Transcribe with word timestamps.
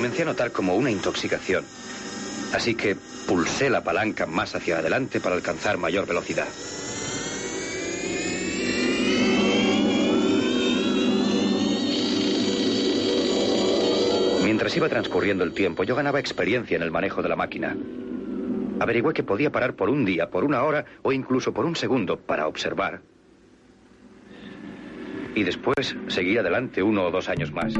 comencé 0.00 0.22
a 0.22 0.24
notar 0.24 0.50
como 0.50 0.76
una 0.76 0.90
intoxicación. 0.90 1.62
Así 2.54 2.74
que 2.74 2.96
pulsé 3.28 3.68
la 3.68 3.84
palanca 3.84 4.24
más 4.24 4.54
hacia 4.54 4.78
adelante 4.78 5.20
para 5.20 5.34
alcanzar 5.34 5.76
mayor 5.76 6.06
velocidad. 6.06 6.48
Mientras 14.42 14.74
iba 14.74 14.88
transcurriendo 14.88 15.44
el 15.44 15.52
tiempo, 15.52 15.84
yo 15.84 15.94
ganaba 15.94 16.18
experiencia 16.18 16.78
en 16.78 16.82
el 16.82 16.90
manejo 16.90 17.20
de 17.20 17.28
la 17.28 17.36
máquina. 17.36 17.76
Averigüé 18.78 19.12
que 19.12 19.22
podía 19.22 19.52
parar 19.52 19.74
por 19.74 19.90
un 19.90 20.06
día, 20.06 20.30
por 20.30 20.44
una 20.44 20.62
hora 20.62 20.86
o 21.02 21.12
incluso 21.12 21.52
por 21.52 21.66
un 21.66 21.76
segundo 21.76 22.16
para 22.18 22.46
observar. 22.46 23.02
Y 25.34 25.42
después 25.42 25.94
seguir 26.08 26.40
adelante 26.40 26.82
uno 26.82 27.04
o 27.04 27.10
dos 27.10 27.28
años 27.28 27.52
más. 27.52 27.74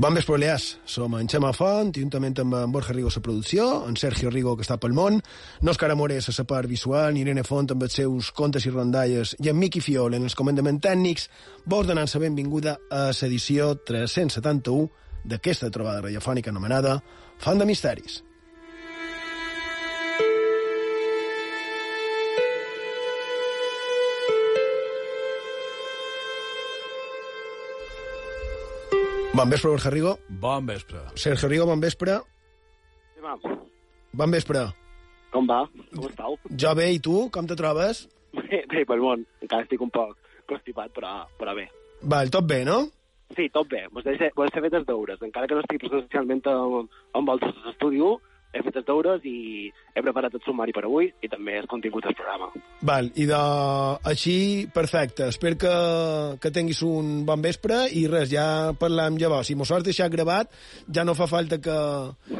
Bon 0.00 0.14
vespre, 0.16 0.32
Oleàs. 0.38 0.78
Som 0.88 1.12
en 1.18 1.26
Xema 1.28 1.50
Font, 1.52 1.90
juntament 1.92 2.38
amb 2.40 2.54
en 2.56 2.70
Borja 2.72 2.94
Rigo 2.96 3.10
la 3.12 3.20
producció, 3.20 3.64
en 3.86 3.98
Sergio 4.00 4.30
Rigo, 4.30 4.54
que 4.56 4.64
està 4.64 4.78
pel 4.80 4.94
món, 4.96 5.18
no 5.60 5.74
Òscar 5.74 5.90
Amores 5.92 6.30
a 6.30 6.32
la 6.38 6.44
part 6.48 6.66
visual, 6.66 7.18
Irene 7.20 7.44
Font 7.44 7.68
amb 7.74 7.84
els 7.84 7.98
seus 8.00 8.30
contes 8.32 8.64
i 8.64 8.72
rondalles, 8.72 9.34
i 9.44 9.50
en 9.52 9.58
Miqui 9.60 9.84
Fiol 9.84 10.16
en 10.16 10.24
els 10.24 10.34
comandaments 10.34 10.80
tècnics, 10.80 11.28
vos 11.66 11.86
donant 11.86 12.08
la 12.08 12.20
benvinguda 12.24 12.78
a 12.88 13.10
l'edició 13.12 13.74
371 13.84 14.88
d'aquesta 15.28 15.68
trobada 15.68 16.00
radiofònica 16.08 16.48
anomenada 16.48 17.02
Font 17.36 17.60
de 17.60 17.68
Misteris. 17.68 18.22
Bon 29.40 29.48
vespre, 29.48 29.70
Borja 29.70 29.88
Rigo. 29.88 30.18
Bon 30.28 30.66
vespre. 30.66 30.98
Sergio 31.14 31.48
Rigo, 31.48 31.64
bon 31.64 31.80
vespre. 31.80 32.18
Sí, 33.14 33.22
va. 33.24 33.38
Bon 34.12 34.34
vespre. 34.34 34.66
Com 35.32 35.46
va? 35.48 35.62
Com 35.94 36.10
estàu? 36.10 36.34
Jo 36.60 36.72
bé, 36.76 36.90
i 36.92 36.98
tu? 37.00 37.14
Com 37.32 37.48
te 37.48 37.56
trobes? 37.56 38.02
Bé, 38.36 38.58
bé, 38.68 38.82
pel 38.84 39.00
món. 39.00 39.22
Encara 39.40 39.64
estic 39.64 39.80
un 39.80 39.88
poc 39.94 40.12
constipat, 40.50 40.92
però, 40.92 41.14
però 41.40 41.54
bé. 41.56 41.64
Val, 42.12 42.28
tot 42.34 42.44
bé, 42.52 42.58
no? 42.68 42.82
Sí, 43.32 43.48
tot 43.54 43.70
bé. 43.72 43.86
Vos 43.96 44.04
he, 44.12 44.28
vos 44.36 44.52
fet 44.52 44.76
els 44.76 44.84
deures. 44.92 45.24
Encara 45.24 45.48
que 45.48 45.56
no 45.56 45.64
estic 45.64 45.86
presencialment 45.86 46.44
amb, 46.52 46.92
amb 47.16 47.32
vosaltres 47.32 47.64
a 47.64 47.70
l'estudi, 47.70 48.04
he 48.52 48.62
fet 48.66 48.80
els 48.80 48.86
deures 48.86 49.24
i 49.28 49.70
he 49.70 50.02
preparat 50.02 50.34
el 50.34 50.42
sumari 50.44 50.74
per 50.74 50.82
avui 50.86 51.10
i 51.22 51.30
també 51.30 51.56
el 51.60 51.68
contingut 51.70 52.06
del 52.06 52.16
programa. 52.18 52.50
Val, 52.86 53.10
i 53.14 53.26
de... 53.28 53.40
així, 54.10 54.36
perfecte. 54.74 55.28
Espero 55.30 55.58
que, 55.60 55.74
que 56.42 56.52
tinguis 56.54 56.82
un 56.86 57.20
bon 57.28 57.42
vespre 57.44 57.84
i 57.94 58.06
res, 58.10 58.30
ja 58.32 58.46
parlam 58.80 59.18
llavors. 59.20 59.50
Si 59.50 59.58
mos 59.58 59.70
has 59.70 59.86
deixat 59.86 60.12
gravat, 60.12 60.50
ja 60.90 61.06
no 61.06 61.16
fa 61.18 61.30
falta 61.30 61.60
que, 61.62 61.78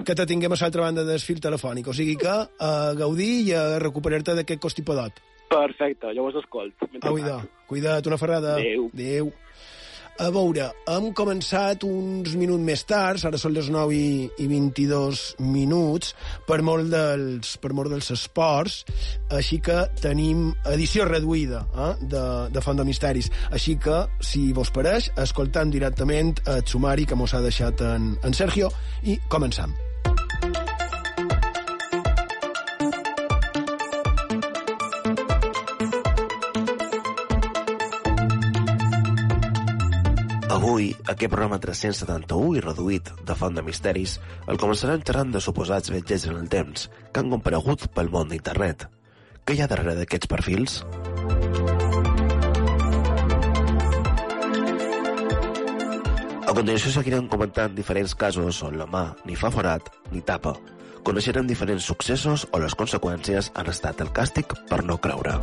que 0.07 0.17
te 0.19 0.27
tinguem 0.27 0.57
a 0.57 0.61
l'altra 0.61 0.87
banda 0.89 1.07
del 1.07 1.23
fil 1.23 1.43
telefònic. 1.43 1.91
O 1.91 1.97
sigui 1.97 2.17
que 2.21 2.31
a 2.31 2.73
gaudir 2.99 3.33
i 3.47 3.53
a 3.55 3.67
recuperar-te 3.83 4.39
d'aquest 4.41 4.63
constipadot. 4.63 5.23
Perfecte, 5.51 6.13
vos 6.15 6.37
escolt. 6.39 6.91
Au, 7.03 7.17
idò. 7.19 7.41
Cuida't, 7.67 8.07
una 8.07 8.19
ferrada. 8.19 8.55
Adéu. 8.59 8.91
Adéu. 8.95 9.33
A 10.21 10.27
veure, 10.29 10.67
hem 10.93 11.07
començat 11.17 11.81
uns 11.89 12.35
minuts 12.37 12.61
més 12.61 12.83
tard, 12.85 13.23
ara 13.25 13.39
són 13.41 13.55
les 13.57 13.71
9 13.73 13.97
i, 13.97 14.27
i 14.45 14.49
22 14.51 15.23
minuts, 15.41 16.13
per 16.45 16.59
molt, 16.67 16.91
dels, 16.93 17.55
per 17.63 17.73
molt 17.73 17.89
dels 17.95 18.13
esports, 18.13 18.83
així 19.33 19.63
que 19.65 19.81
tenim 20.03 20.51
edició 20.75 21.09
reduïda 21.09 21.65
eh, 21.73 21.91
de, 22.05 22.25
de 22.53 22.65
Font 22.69 22.77
de 22.77 22.85
Misteris. 22.85 23.33
Així 23.49 23.79
que, 23.81 24.03
si 24.21 24.51
vos 24.53 24.69
pareix, 24.77 25.09
escoltant 25.25 25.73
directament 25.73 26.37
el 26.45 26.67
sumari 26.69 27.09
que 27.09 27.17
mos 27.17 27.33
ha 27.33 27.41
deixat 27.47 27.81
en, 27.81 28.13
en 28.21 28.37
Sergio 28.37 28.69
i 29.09 29.17
començam. 29.33 29.73
Avui, 40.81 40.95
aquest 41.13 41.29
programa 41.29 41.59
371 41.61 42.55
i 42.57 42.61
reduït 42.65 43.11
de 43.29 43.35
Font 43.37 43.53
de 43.53 43.61
Misteris 43.61 44.15
el 44.49 44.57
començarem 44.63 45.03
xerrant 45.05 45.35
de 45.35 45.43
suposats 45.45 45.93
viatgers 45.93 46.25
en 46.31 46.39
el 46.39 46.47
temps 46.49 46.87
que 46.89 47.21
han 47.21 47.29
comparegut 47.35 47.85
pel 47.93 48.09
món 48.09 48.33
d'internet. 48.33 48.87
Què 49.45 49.59
hi 49.59 49.61
ha 49.61 49.69
darrere 49.69 49.99
d'aquests 49.99 50.31
perfils? 50.33 50.79
A 56.49 56.57
continuació 56.57 56.97
seguirem 56.97 57.29
comentant 57.29 57.77
diferents 57.77 58.17
casos 58.17 58.65
on 58.65 58.81
la 58.81 58.89
mà 58.89 59.11
ni 59.29 59.37
fa 59.37 59.53
forat 59.53 59.93
ni 60.15 60.25
tapa. 60.25 60.57
Coneixerem 61.05 61.45
diferents 61.45 61.93
successos 61.93 62.49
o 62.57 62.65
les 62.65 62.73
conseqüències 62.73 63.53
han 63.53 63.69
estat 63.69 64.01
el 64.01 64.17
càstig 64.17 64.57
per 64.73 64.81
no 64.89 64.97
creure. 64.97 65.37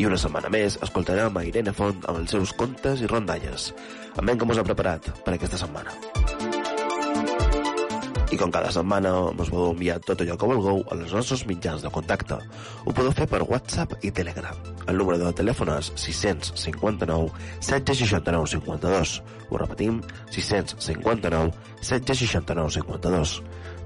I 0.00 0.06
una 0.08 0.16
setmana 0.16 0.48
més 0.48 0.78
escoltarem 0.80 1.34
a 1.36 1.42
Irene 1.44 1.74
Font 1.76 1.98
amb 2.08 2.22
els 2.22 2.32
seus 2.32 2.54
contes 2.56 3.02
i 3.04 3.08
rondalles. 3.10 3.66
Amb 4.16 4.32
que 4.32 4.46
mos 4.48 4.56
ha 4.56 4.64
preparat 4.64 5.10
per 5.26 5.34
aquesta 5.34 5.58
setmana. 5.60 5.92
I 8.32 8.38
com 8.40 8.52
cada 8.54 8.70
setmana 8.72 9.12
mos 9.36 9.50
podeu 9.52 9.74
enviar 9.74 9.98
tot 10.06 10.22
allò 10.24 10.38
que 10.40 10.48
vulgueu 10.48 10.80
a 10.88 10.96
les 10.96 11.12
nostres 11.12 11.42
mitjans 11.50 11.84
de 11.84 11.92
contacte. 11.92 12.38
Ho 12.86 12.94
podeu 12.96 13.12
fer 13.12 13.26
per 13.28 13.42
WhatsApp 13.44 13.98
i 14.00 14.12
Telegram. 14.14 14.56
El 14.88 14.96
número 15.02 15.18
de 15.20 15.34
telèfon 15.36 15.74
és 15.74 15.92
659 16.06 17.28
769 17.60 18.54
52. 18.54 19.16
Ho 19.50 19.60
repetim, 19.60 20.00
659 20.32 21.52
769 21.82 22.78
52. 22.80 23.36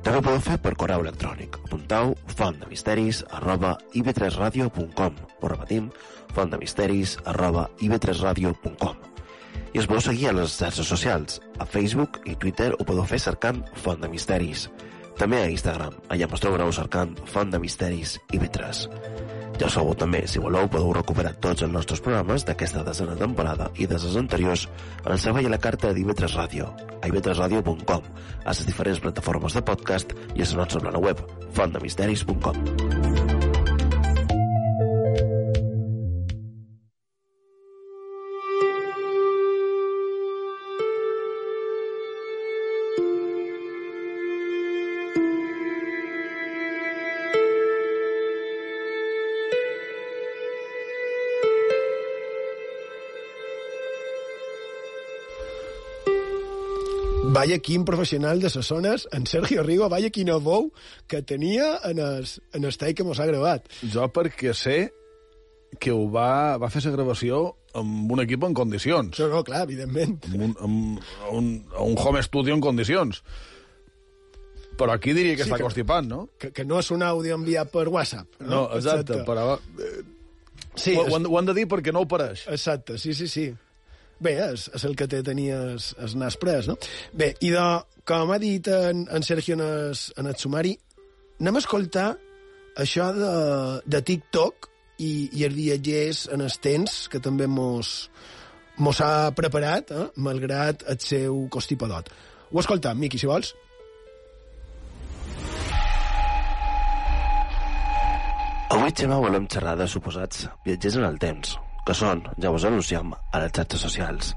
També 0.05 0.19
ho 0.21 0.25
podeu 0.25 0.43
fer 0.45 0.59
per 0.61 0.75
correu 0.77 1.01
electrònic. 1.01 1.57
Apuntau 1.65 2.13
fontdemisteris 2.37 3.23
arroba 3.39 3.71
ib3radio.com 3.97 5.17
Ho 5.41 5.49
repetim, 5.49 5.89
fontdemisteris 6.37 7.17
arroba 7.33 7.71
ib3radio.com 7.81 9.01
I 9.73 9.81
es 9.81 9.89
podeu 9.89 10.05
seguir 10.05 10.29
a 10.29 10.35
les 10.37 10.59
xarxes 10.61 10.91
socials. 10.93 11.41
A 11.59 11.65
Facebook 11.65 12.21
i 12.29 12.37
Twitter 12.37 12.75
ho 12.77 12.85
podeu 12.85 13.09
fer 13.09 13.23
cercant 13.23 13.65
Font 13.81 14.05
de 14.05 14.13
Misteris. 14.13 14.69
També 15.17 15.41
a 15.41 15.49
Instagram, 15.51 15.97
allà 16.11 16.29
ens 16.29 16.45
trobareu 16.45 16.75
cercant 16.75 17.17
Font 17.31 17.51
de 17.55 17.63
Misteris 17.63 18.19
ib3. 18.35 18.85
Ja 19.61 19.69
sabeu 19.71 19.95
també, 19.99 20.25
si 20.27 20.43
voleu 20.43 20.67
podeu 20.71 20.93
recuperar 20.97 21.35
tots 21.43 21.63
els 21.63 21.73
nostres 21.73 22.03
programes 22.05 22.45
d'aquesta 22.47 22.83
desena 22.87 23.15
temporada 23.19 23.71
i 23.79 23.87
de 23.87 23.99
les 24.01 24.17
anteriors 24.19 24.67
en 25.05 25.13
el 25.15 25.21
servei 25.23 25.47
a 25.47 25.53
la 25.53 25.61
carta 25.63 25.93
d'IV3 25.95 26.35
Ràdio, 26.35 26.71
a 27.01 27.11
ib3radio.com, 27.11 28.09
a 28.45 28.49
les 28.51 28.67
diferents 28.67 29.03
plataformes 29.05 29.55
de 29.55 29.63
podcast 29.63 30.17
i 30.35 30.43
a 30.43 30.51
la 30.51 30.65
nostra 30.65 30.83
plana 30.83 30.99
web, 31.07 31.23
fontdemisteris.com. 31.55 33.24
Vaya 57.35 57.59
quin 57.59 57.85
professional 57.89 58.39
de 58.43 58.51
les 58.53 58.67
zones, 58.69 59.09
en 59.13 59.27
Sergio 59.27 59.63
Rigo, 59.67 59.89
vaya 59.91 60.11
quina 60.15 60.37
veu 60.39 60.71
que 61.11 61.23
tenia 61.23 61.81
en 61.91 61.99
el, 61.99 62.27
en 62.55 62.65
el 62.69 62.77
tall 62.79 62.95
que 62.95 63.05
mos 63.07 63.19
ha 63.21 63.27
gravat. 63.27 63.67
Jo 63.93 64.07
perquè 64.15 64.53
sé 64.55 64.79
que 65.81 65.91
ho 65.91 66.05
va, 66.13 66.57
va 66.63 66.69
fer 66.71 66.85
la 66.87 66.93
gravació 66.95 67.41
amb 67.75 68.13
un 68.15 68.23
equip 68.23 68.45
en 68.47 68.55
condicions. 68.55 69.19
No, 69.19 69.27
no, 69.33 69.41
clar, 69.43 69.65
evidentment. 69.67 70.21
Amb 70.31 70.45
un, 70.47 70.55
amb 70.63 71.35
un, 71.35 71.49
un 71.89 71.97
home 71.99 72.23
studio 72.23 72.55
en 72.55 72.63
condicions. 72.63 73.25
Però 74.79 74.91
aquí 74.95 75.13
diria 75.15 75.35
que 75.39 75.45
Sí, 75.45 75.51
està 75.51 75.59
que- 75.59 75.67
constipat, 75.67 76.07
no? 76.07 76.29
Que, 76.39 76.53
que 76.55 76.65
no 76.67 76.79
és 76.83 76.89
un 76.95 77.03
àudio 77.07 77.35
enviat 77.39 77.71
per 77.71 77.89
WhatsApp. 77.89 78.27
No, 78.41 78.49
No, 78.51 78.63
exacte, 78.79 79.23
però... 79.27 79.57
Eh, 79.79 80.03
Sí, 80.75 80.97
ho, 80.99 81.05
ho, 81.07 81.17
han, 81.17 81.27
ho 81.31 81.37
han 81.39 81.47
de 81.47 81.53
dir 81.55 81.69
perquè 81.71 81.93
no 81.95 82.01
ho 82.03 82.07
pareix. 82.11 82.49
Exacte, 82.51 82.97
sí, 82.99 83.13
sí, 83.15 83.29
sí. 83.31 83.45
Bé, 84.23 84.37
és, 84.53 84.69
és 84.77 84.85
el 84.87 84.95
que 84.99 85.09
té 85.11 85.23
tenir 85.27 85.51
el, 85.57 85.81
nas 86.21 86.37
pres, 86.41 86.69
no? 86.71 86.77
Bé, 87.13 87.33
i 87.43 87.51
de, 87.55 87.65
com 88.07 88.31
ha 88.31 88.39
dit 88.43 88.69
en, 88.71 89.07
en 89.11 89.27
Sergio 89.27 89.57
en 89.59 89.65
el, 89.65 89.97
en 90.21 90.31
el 90.31 90.37
sumari, 90.39 90.77
anem 91.41 91.59
a 91.59 91.65
escoltar 91.65 92.13
això 92.81 93.11
de, 93.17 93.35
de 93.91 94.03
TikTok 94.13 94.71
i, 94.99 95.13
i 95.35 95.45
els 95.47 95.57
viatgers 95.57 96.25
en 96.35 96.45
els 96.47 96.59
temps, 96.63 96.97
que 97.11 97.21
també 97.23 97.49
mos, 97.51 97.95
mos 98.79 99.03
ha 99.03 99.33
preparat, 99.37 99.91
eh? 99.91 100.07
malgrat 100.17 100.87
el 100.91 101.03
seu 101.03 101.45
constipadot. 101.51 102.11
Ho 102.53 102.63
escoltam, 102.63 103.01
Miqui, 103.03 103.19
si 103.19 103.31
vols. 103.31 103.55
Avui, 108.75 108.91
Xema, 108.91 109.21
volem 109.23 109.47
xerrar 109.51 109.77
de 109.79 109.87
suposats 109.91 110.49
viatgers 110.67 110.99
en 110.99 111.05
el 111.07 111.19
temps, 111.23 111.55
que 111.85 111.95
són, 111.97 112.23
ja 112.41 112.51
us 112.51 112.65
anunciem, 112.65 113.13
a 113.15 113.41
les 113.43 113.53
xarxes 113.55 113.85
socials. 113.87 114.35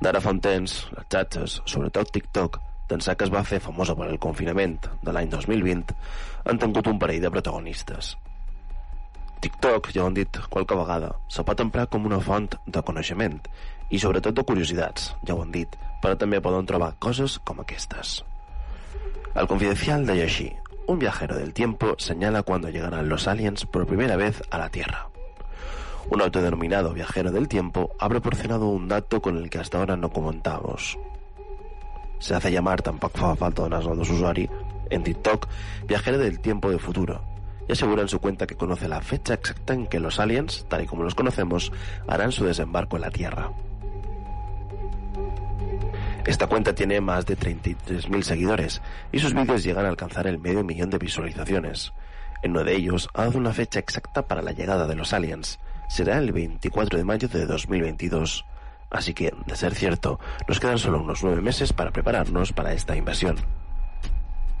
D'ara 0.00 0.20
fa 0.20 0.32
un 0.34 0.40
temps, 0.44 0.76
les 0.96 1.08
xarxes, 1.12 1.60
sobretot 1.68 2.12
TikTok, 2.12 2.60
d'ençà 2.90 3.14
que 3.16 3.26
es 3.26 3.32
va 3.32 3.44
fer 3.46 3.60
famosa 3.62 3.94
per 3.96 4.08
el 4.10 4.18
confinament 4.22 4.78
de 5.02 5.14
l'any 5.14 5.30
2020, 5.32 5.94
han 6.44 6.60
tingut 6.60 6.88
un 6.90 6.98
parell 6.98 7.22
de 7.24 7.32
protagonistes. 7.32 8.14
TikTok, 9.40 9.92
ja 9.94 10.04
ho 10.04 10.08
han 10.10 10.16
dit 10.18 10.40
qualque 10.52 10.76
vegada, 10.76 11.14
se 11.32 11.44
pot 11.48 11.60
emprar 11.64 11.86
com 11.92 12.08
una 12.08 12.20
font 12.20 12.50
de 12.66 12.82
coneixement 12.84 13.38
i 13.90 14.00
sobretot 14.00 14.36
de 14.36 14.44
curiositats, 14.46 15.14
ja 15.26 15.36
ho 15.36 15.44
han 15.44 15.54
dit, 15.54 15.76
però 16.02 16.16
també 16.16 16.42
poden 16.44 16.68
trobar 16.68 16.92
coses 17.00 17.38
com 17.44 17.62
aquestes. 17.64 18.20
El 19.34 19.48
Confidencial 19.48 20.04
deia 20.08 20.26
així, 20.26 20.50
un 20.90 20.98
viajero 20.98 21.36
del 21.38 21.54
tiempo 21.54 21.94
señala 21.98 22.42
cuando 22.42 22.68
llegarán 22.68 23.08
los 23.08 23.28
aliens 23.28 23.64
por 23.64 23.86
primera 23.86 24.16
vez 24.16 24.42
a 24.50 24.58
la 24.58 24.68
Tierra. 24.68 25.09
Un 26.08 26.22
autodenominado 26.22 26.92
viajero 26.92 27.30
del 27.30 27.48
tiempo 27.48 27.90
ha 27.98 28.08
proporcionado 28.08 28.66
un 28.66 28.88
dato 28.88 29.20
con 29.20 29.36
el 29.36 29.50
que 29.50 29.58
hasta 29.58 29.78
ahora 29.78 29.96
no 29.96 30.10
comentamos. 30.10 30.98
Se 32.18 32.34
hace 32.34 32.50
llamar, 32.50 32.82
tampoco 32.82 33.18
fa 33.18 33.36
falta 33.36 33.62
donar 33.62 33.82
de 33.82 34.04
su 34.04 34.14
usuario, 34.14 34.50
en 34.90 35.02
TikTok, 35.02 35.46
viajero 35.86 36.18
del 36.18 36.40
tiempo 36.40 36.70
de 36.70 36.78
futuro, 36.78 37.22
y 37.68 37.72
asegura 37.72 38.02
en 38.02 38.08
su 38.08 38.18
cuenta 38.18 38.46
que 38.46 38.56
conoce 38.56 38.88
la 38.88 39.00
fecha 39.00 39.34
exacta 39.34 39.72
en 39.72 39.86
que 39.86 40.00
los 40.00 40.18
aliens, 40.18 40.66
tal 40.68 40.82
y 40.82 40.86
como 40.86 41.04
los 41.04 41.14
conocemos, 41.14 41.72
harán 42.08 42.32
su 42.32 42.44
desembarco 42.44 42.96
en 42.96 43.02
la 43.02 43.10
Tierra. 43.10 43.50
Esta 46.26 46.46
cuenta 46.46 46.74
tiene 46.74 47.00
más 47.00 47.24
de 47.24 47.36
33.000 47.36 48.22
seguidores 48.22 48.82
y 49.10 49.18
sus 49.18 49.32
vídeos 49.32 49.64
llegan 49.64 49.86
a 49.86 49.88
alcanzar 49.88 50.26
el 50.26 50.38
medio 50.38 50.62
millón 50.62 50.90
de 50.90 50.98
visualizaciones. 50.98 51.92
En 52.42 52.52
uno 52.52 52.64
de 52.64 52.76
ellos 52.76 53.08
ha 53.14 53.24
dado 53.24 53.38
una 53.38 53.52
fecha 53.52 53.80
exacta 53.80 54.22
para 54.26 54.42
la 54.42 54.52
llegada 54.52 54.86
de 54.86 54.94
los 54.94 55.12
aliens. 55.12 55.58
Será 55.90 56.18
el 56.18 56.30
24 56.30 56.98
de 56.98 57.04
mayo 57.04 57.26
de 57.26 57.46
2022. 57.46 58.44
Así 58.90 59.12
que, 59.12 59.34
de 59.44 59.56
ser 59.56 59.74
cierto, 59.74 60.20
nos 60.46 60.60
quedan 60.60 60.78
solo 60.78 61.00
unos 61.02 61.24
nueve 61.24 61.42
meses 61.42 61.72
para 61.72 61.90
prepararnos 61.90 62.52
para 62.52 62.72
esta 62.72 62.94
invasión. 62.94 63.34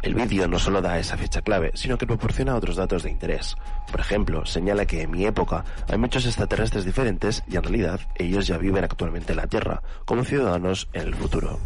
El 0.02 0.16
vídeo 0.16 0.48
no 0.48 0.58
solo 0.58 0.82
da 0.82 0.98
esa 0.98 1.16
fecha 1.16 1.40
clave, 1.40 1.70
sino 1.74 1.98
que 1.98 2.08
proporciona 2.08 2.56
otros 2.56 2.74
datos 2.74 3.04
de 3.04 3.10
interés. 3.10 3.54
Por 3.92 4.00
ejemplo, 4.00 4.44
señala 4.44 4.86
que 4.86 5.02
en 5.02 5.12
mi 5.12 5.24
época 5.24 5.64
hay 5.88 5.98
muchos 5.98 6.26
extraterrestres 6.26 6.84
diferentes 6.84 7.44
y 7.46 7.54
en 7.54 7.62
realidad 7.62 8.00
ellos 8.16 8.48
ya 8.48 8.58
viven 8.58 8.82
actualmente 8.82 9.32
en 9.32 9.36
la 9.36 9.46
Tierra, 9.46 9.82
como 10.06 10.24
ciudadanos 10.24 10.88
en 10.94 11.02
el 11.02 11.14
futuro. 11.14 11.60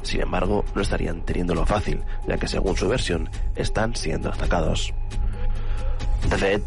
Sin 0.00 0.22
embargo, 0.22 0.64
no 0.74 0.80
estarían 0.80 1.26
teniéndolo 1.26 1.66
fácil, 1.66 2.02
ya 2.26 2.38
que 2.38 2.48
según 2.48 2.74
su 2.74 2.88
versión, 2.88 3.28
están 3.54 3.94
siendo 3.94 4.30
atacados. 4.30 4.94
Fet, 6.38 6.64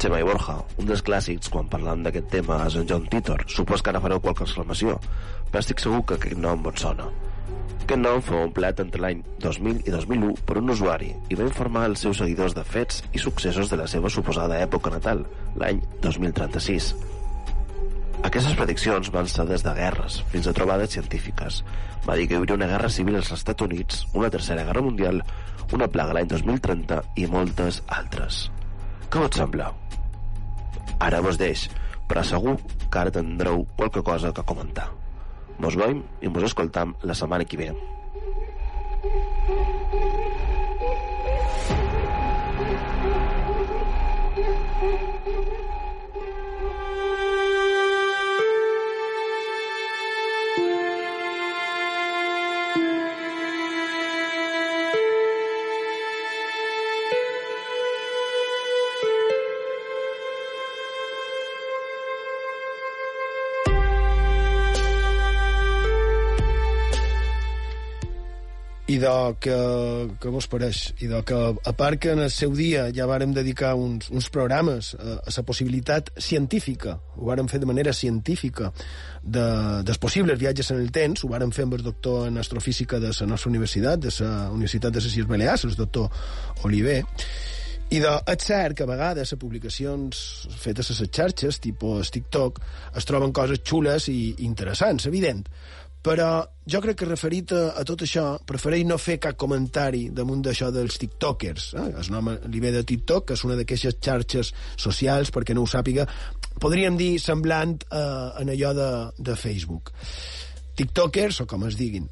Xema 0.00 0.16
i 0.16 0.24
Borja, 0.24 0.54
un 0.80 0.86
dels 0.88 1.02
clàssics 1.04 1.50
quan 1.52 1.66
parlant 1.68 2.00
d'aquest 2.00 2.30
tema 2.32 2.56
és 2.64 2.76
en 2.80 2.86
John 2.88 3.02
Titor. 3.12 3.42
Supos 3.52 3.82
que 3.84 3.90
ara 3.92 4.00
fareu 4.00 4.20
qualque 4.24 4.46
exclamació, 4.46 4.94
però 5.50 5.60
estic 5.60 5.82
segur 5.82 5.98
que 6.08 6.14
aquest 6.16 6.38
nom 6.40 6.62
vos 6.64 6.78
sona. 6.80 7.08
Aquest 7.82 8.00
nom 8.00 8.22
fou 8.24 8.46
empleat 8.46 8.78
entre 8.80 9.02
l'any 9.04 9.18
2000 9.44 9.82
i 9.84 9.92
2001 9.92 10.30
per 10.48 10.54
un 10.56 10.72
usuari 10.72 11.10
i 11.28 11.36
va 11.36 11.44
informar 11.44 11.82
els 11.90 12.00
seus 12.06 12.22
seguidors 12.22 12.56
de 12.56 12.64
fets 12.64 13.02
i 13.12 13.20
successos 13.20 13.68
de 13.68 13.76
la 13.76 13.88
seva 13.92 14.08
suposada 14.14 14.62
època 14.64 14.92
natal, 14.94 15.20
l'any 15.60 15.82
2036. 16.06 16.94
Aquestes 18.30 18.56
prediccions 18.56 19.10
van 19.12 19.28
ser 19.28 19.44
des 19.50 19.66
de 19.66 19.74
guerres 19.76 20.22
fins 20.32 20.48
a 20.48 20.54
trobades 20.56 20.96
científiques. 20.96 21.60
Va 22.06 22.16
dir 22.16 22.24
que 22.24 22.38
hi 22.38 22.40
hauria 22.40 22.56
una 22.56 22.70
guerra 22.72 22.88
civil 22.88 23.20
als 23.20 23.34
Estats 23.36 23.68
Units, 23.68 24.06
una 24.14 24.32
tercera 24.32 24.64
guerra 24.64 24.86
mundial, 24.88 25.20
una 25.76 25.90
plaga 25.92 26.16
l'any 26.16 26.32
2030 26.32 27.02
i 27.20 27.28
moltes 27.28 27.82
altres. 28.00 28.46
Què 29.10 29.18
us 29.26 29.34
sembla? 29.34 29.72
Ara 31.02 31.18
vos 31.24 31.38
deix, 31.40 31.64
però 32.06 32.22
segur 32.22 32.52
que 32.62 32.98
ara 33.00 33.10
tindreu 33.10 33.64
qualque 33.78 34.04
cosa 34.06 34.30
que 34.36 34.44
comentar. 34.46 34.84
Mos 35.58 35.74
veiem 35.80 36.04
i 36.22 36.30
mos 36.30 36.46
escoltam 36.46 36.92
la 37.02 37.16
setmana 37.18 37.48
que 37.50 37.58
ve. 37.58 37.72
I 69.00 69.02
de 69.02 69.36
que, 69.40 69.54
que 70.20 70.28
vos 70.28 70.44
pareix? 70.52 70.90
I 71.00 71.08
que, 71.24 71.36
a 71.64 71.72
part 71.72 71.96
que 72.02 72.10
en 72.12 72.20
el 72.20 72.28
seu 72.28 72.52
dia 72.52 72.82
ja 72.92 73.06
vàrem 73.08 73.32
dedicar 73.32 73.70
uns, 73.80 74.10
uns 74.12 74.28
programes 74.28 74.90
a, 74.92 75.14
a 75.24 75.32
la 75.32 75.44
possibilitat 75.48 76.10
científica, 76.20 76.98
ho 77.16 77.30
vàrem 77.30 77.48
fer 77.48 77.62
de 77.62 77.68
manera 77.70 77.94
científica, 77.96 78.68
de, 79.22 79.46
dels 79.88 80.02
possibles 80.02 80.36
viatges 80.36 80.68
en 80.74 80.82
el 80.82 80.92
temps, 80.92 81.24
ho 81.24 81.32
vàrem 81.32 81.48
fer 81.48 81.64
amb 81.64 81.78
el 81.78 81.86
doctor 81.86 82.28
en 82.28 82.36
astrofísica 82.44 83.00
de 83.00 83.14
la 83.14 83.30
nostra 83.30 83.48
universitat, 83.48 84.04
de 84.04 84.12
la 84.20 84.50
Universitat 84.50 84.92
de 84.92 85.00
les 85.00 85.16
Illes 85.16 85.32
Balears, 85.32 85.64
el 85.64 85.80
doctor 85.80 86.12
Oliver, 86.68 87.00
i 87.90 87.98
de, 88.04 88.10
és 88.34 88.44
cert 88.46 88.76
que 88.76 88.84
a 88.84 88.90
vegades 88.90 89.32
a 89.32 89.40
publicacions 89.40 90.20
fetes 90.60 90.92
a 90.92 91.00
les 91.00 91.08
xarxes, 91.08 91.56
tipus 91.64 92.12
TikTok, 92.12 92.60
es 93.00 93.08
troben 93.08 93.32
coses 93.32 93.64
xules 93.64 94.12
i 94.12 94.34
interessants, 94.44 95.08
evident. 95.08 95.46
Però 96.00 96.28
jo 96.64 96.80
crec 96.80 96.96
que 97.00 97.08
referit 97.08 97.52
a, 97.52 97.62
a 97.76 97.84
tot 97.84 98.06
això, 98.06 98.24
prefereix 98.48 98.86
no 98.88 98.96
fer 99.00 99.18
cap 99.20 99.36
comentari 99.40 100.06
damunt 100.16 100.40
d'això 100.46 100.70
dels 100.72 100.96
tiktokers. 101.00 101.66
Eh? 101.76 101.88
El 102.00 102.12
nom 102.14 102.30
li 102.48 102.62
ve 102.62 102.72
de 102.72 102.84
TikTok, 102.88 103.26
que 103.28 103.36
és 103.36 103.44
una 103.44 103.58
d'aquestes 103.58 103.98
xarxes 104.00 104.54
socials, 104.80 105.32
perquè 105.34 105.56
no 105.56 105.66
ho 105.66 105.68
sàpiga, 105.68 106.06
podríem 106.60 106.96
dir 106.96 107.12
semblant 107.20 107.76
eh, 107.84 108.00
en 108.40 108.54
allò 108.54 108.72
de, 108.76 108.88
de 109.18 109.36
Facebook. 109.36 109.92
Tiktokers, 110.80 111.42
o 111.44 111.48
com 111.50 111.68
es 111.68 111.76
diguin, 111.76 112.08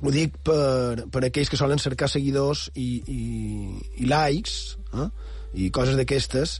ho 0.00 0.12
dic 0.12 0.36
per, 0.44 1.06
per 1.12 1.24
aquells 1.26 1.50
que 1.52 1.58
solen 1.60 1.80
cercar 1.80 2.08
seguidors 2.08 2.68
i, 2.74 2.88
i, 3.04 3.22
i 4.00 4.08
likes 4.08 4.76
eh? 4.96 5.08
i 5.60 5.68
coses 5.74 5.98
d'aquestes 5.98 6.58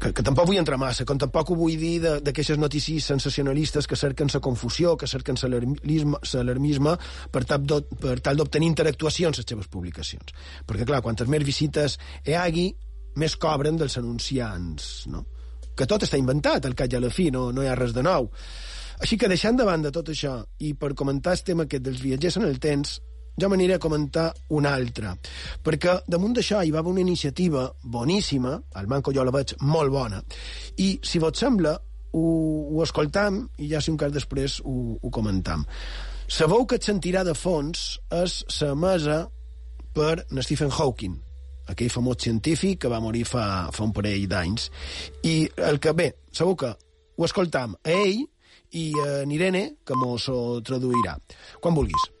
que, 0.00 0.12
que 0.14 0.22
tampoc 0.24 0.46
vull 0.48 0.58
entrar 0.60 0.78
massa, 0.80 1.04
com 1.08 1.18
tampoc 1.20 1.50
ho 1.52 1.56
vull 1.58 1.76
dir 1.78 1.98
d'aquestes 2.24 2.58
notícies 2.58 3.06
sensacionalistes 3.10 3.86
que 3.86 3.96
cerquen 3.98 4.30
la 4.32 4.40
confusió, 4.40 4.96
que 4.96 5.06
cerquen 5.10 5.38
l'alarmisme 5.42 6.96
per 7.32 7.44
d'ob- 7.44 7.96
per 8.00 8.18
tal 8.20 8.36
d'obtenir 8.36 8.68
interactuacions 8.70 9.38
a 9.38 9.42
les 9.42 9.48
seves 9.48 9.68
publicacions. 9.68 10.34
Perquè, 10.66 10.86
clar, 10.86 11.02
quantes 11.02 11.28
més 11.28 11.44
visites 11.44 11.98
hi 12.26 12.34
hagi, 12.34 12.68
més 13.18 13.36
cobren 13.36 13.76
dels 13.76 13.98
anunciants, 13.98 15.06
no? 15.10 15.24
Que 15.78 15.86
tot 15.86 16.02
està 16.02 16.18
inventat, 16.18 16.66
al 16.66 16.74
cap 16.74 16.90
i 16.92 16.96
a 16.96 17.00
la 17.00 17.10
fi, 17.10 17.30
no, 17.30 17.52
no 17.52 17.62
hi 17.62 17.68
ha 17.70 17.76
res 17.78 17.94
de 17.94 18.02
nou. 18.02 18.30
Així 18.98 19.16
que, 19.16 19.28
deixant 19.30 19.56
de 19.56 19.64
banda 19.66 19.92
tot 19.94 20.08
això, 20.10 20.40
i 20.58 20.72
per 20.74 20.94
comentar 20.98 21.36
el 21.36 21.42
tema 21.46 21.66
aquest 21.68 21.84
dels 21.86 22.00
viatgers 22.02 22.38
en 22.40 22.48
el 22.48 22.58
temps, 22.58 22.98
jo 23.40 23.48
m'aniré 23.48 23.76
a 23.76 23.82
comentar 23.82 24.32
una 24.54 24.74
altra. 24.74 25.14
Perquè 25.64 26.00
damunt 26.10 26.34
d'això 26.36 26.62
hi 26.62 26.72
va 26.74 26.82
haver 26.82 26.92
una 26.92 27.04
iniciativa 27.04 27.68
boníssima, 27.82 28.56
al 28.74 28.88
Manco 28.90 29.14
jo 29.14 29.24
la 29.24 29.34
veig 29.34 29.54
molt 29.62 29.94
bona, 29.94 30.22
i 30.76 30.98
si 31.02 31.22
vos 31.22 31.38
sembla, 31.38 31.76
ho, 32.12 32.24
ho 32.74 32.82
escoltam 32.82 33.44
i 33.58 33.68
ja 33.72 33.80
si 33.80 33.92
un 33.92 33.98
cas 34.00 34.12
després 34.12 34.60
ho, 34.64 34.96
ho 35.00 35.10
comentam. 35.14 35.64
Sabeu 36.28 36.66
que 36.68 36.76
et 36.76 36.84
sentirà 36.84 37.24
de 37.24 37.34
fons 37.36 37.98
és 38.12 38.42
la 38.60 38.74
mesa 38.76 39.22
per 39.96 40.26
Stephen 40.44 40.72
Hawking, 40.72 41.14
aquell 41.72 41.92
famós 41.92 42.20
científic 42.24 42.82
que 42.82 42.90
va 42.92 43.00
morir 43.00 43.24
fa, 43.28 43.68
fa 43.72 43.86
un 43.86 43.94
parell 43.96 44.26
d'anys. 44.28 44.68
I 45.24 45.48
el 45.70 45.80
que, 45.80 45.94
bé, 45.96 46.10
segur 46.32 46.56
que 46.60 46.74
ho 47.16 47.24
escoltam 47.24 47.78
a 47.80 47.96
ell 47.96 48.26
i 48.76 48.92
a 49.00 49.24
Irene, 49.24 49.64
que 49.84 49.96
mos 49.96 50.28
ho 50.28 50.60
traduirà. 50.60 51.16
Quan 51.60 51.76
vulguis. 51.76 52.17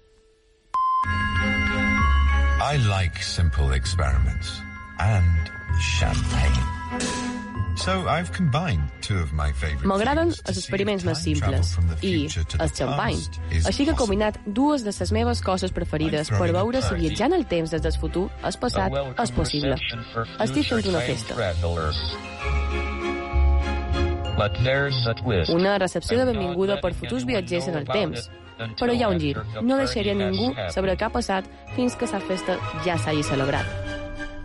I 2.60 2.76
like 2.88 3.22
simple 3.22 3.72
experiments 3.72 4.60
and 4.98 5.50
champagne. 5.80 6.66
So 7.76 8.08
I've 8.08 8.32
combined 8.32 8.90
two 9.00 9.18
of 9.18 9.32
my 9.32 9.52
favorite 9.52 9.86
M'agraden 9.86 10.32
els 10.34 10.58
experiments 10.58 11.04
més 11.06 11.20
simples 11.22 11.70
i 12.02 12.26
el 12.58 12.72
xampany. 12.74 13.20
Així 13.62 13.86
que 13.86 13.94
he 13.94 13.98
combinat 14.00 14.40
dues 14.44 14.82
de 14.82 14.90
les 14.90 15.12
meves 15.14 15.40
coses 15.46 15.70
preferides 15.72 16.32
per 16.34 16.50
veure 16.56 16.82
si 16.82 16.98
viatjant 16.98 17.36
el 17.38 17.46
temps 17.46 17.70
des 17.76 17.84
del 17.86 17.94
futur, 18.02 18.26
el 18.42 18.58
passat, 18.58 18.98
és 19.22 19.32
possible. 19.38 19.78
Estic 20.42 20.66
fent 20.72 20.90
una 20.90 21.04
festa. 21.06 21.38
Una 25.54 25.78
recepció 25.78 26.18
de 26.18 26.28
benvinguda 26.32 26.82
per 26.82 26.92
futurs 26.98 27.24
viatgers 27.24 27.70
en 27.70 27.80
el 27.80 27.86
temps. 27.86 28.28
Però 28.78 28.92
hi 28.92 29.02
ha 29.02 29.08
un 29.08 29.20
gir. 29.22 29.36
No 29.62 29.78
deixaria 29.78 30.14
ningú 30.18 30.50
saber 30.74 30.96
què 30.96 31.06
ha 31.06 31.12
passat 31.14 31.46
fins 31.76 31.96
que 31.96 32.10
la 32.12 32.20
festa 32.20 32.58
ja 32.84 32.98
s'hagi 32.98 33.22
celebrat. 33.22 33.96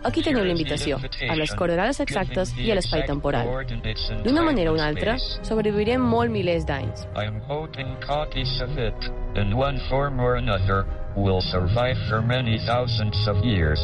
Aquí 0.04 0.20
teniu 0.20 0.44
l'invitació, 0.44 0.98
a 1.00 1.34
les 1.38 1.54
coordenades 1.56 2.00
exactes 2.04 2.52
i 2.60 2.68
a 2.70 2.74
l'espai 2.76 3.06
temporal. 3.08 3.48
D'una 4.26 4.44
manera 4.44 4.70
o 4.70 4.74
una 4.76 4.90
altra, 4.90 5.16
sobrevivirem 5.48 6.04
molt 6.04 6.30
milers 6.30 6.68
d'anys. 6.68 7.06
Will 11.16 11.40
survive 11.40 11.96
for 12.08 12.20
many 12.20 12.58
thousands 12.66 13.28
of 13.28 13.44
years. 13.44 13.78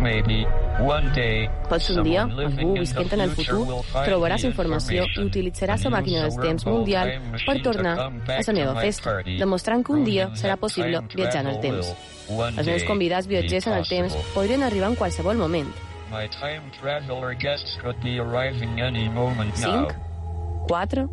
Maybe, 0.00 0.46
one 0.80 1.12
day, 1.12 1.50
Pots 1.68 1.90
un 1.92 2.02
dia, 2.02 2.22
algú 2.24 2.72
visquent 2.78 3.10
en 3.12 3.20
el 3.26 3.34
futur, 3.36 3.82
trobaràs 3.92 4.46
informació 4.48 5.04
i 5.04 5.24
utilitzaràs 5.26 5.84
la 5.84 5.92
màquina 5.92 6.22
del 6.24 6.38
temps 6.40 6.64
mundial 6.64 7.10
per 7.44 7.58
tornar 7.60 7.92
a 8.08 8.38
la 8.40 8.54
meva 8.56 8.72
festa, 8.80 9.18
demostrant 9.28 9.84
que 9.84 9.92
un 9.92 10.06
dia 10.08 10.30
serà 10.40 10.56
possible 10.56 11.02
viatjar 11.12 11.44
en 11.44 11.50
el 11.52 11.60
temps. 11.60 11.92
Els 12.30 12.66
meus 12.70 12.86
convidats 12.88 13.28
viatgers 13.28 13.68
en 13.68 13.76
el 13.76 13.86
temps 13.90 14.16
podrien 14.32 14.64
arribar 14.64 14.88
en 14.88 14.96
qualsevol 14.96 15.36
moment. 15.36 15.68
My 16.10 16.26
time 16.32 16.72
traveler 16.80 17.36
guests 17.36 17.76
could 17.82 18.00
be 18.02 18.18
arriving 18.18 18.80
any 18.80 19.08
moment 19.10 19.54
5, 19.54 19.68
now. 19.68 20.66
4, 20.66 21.08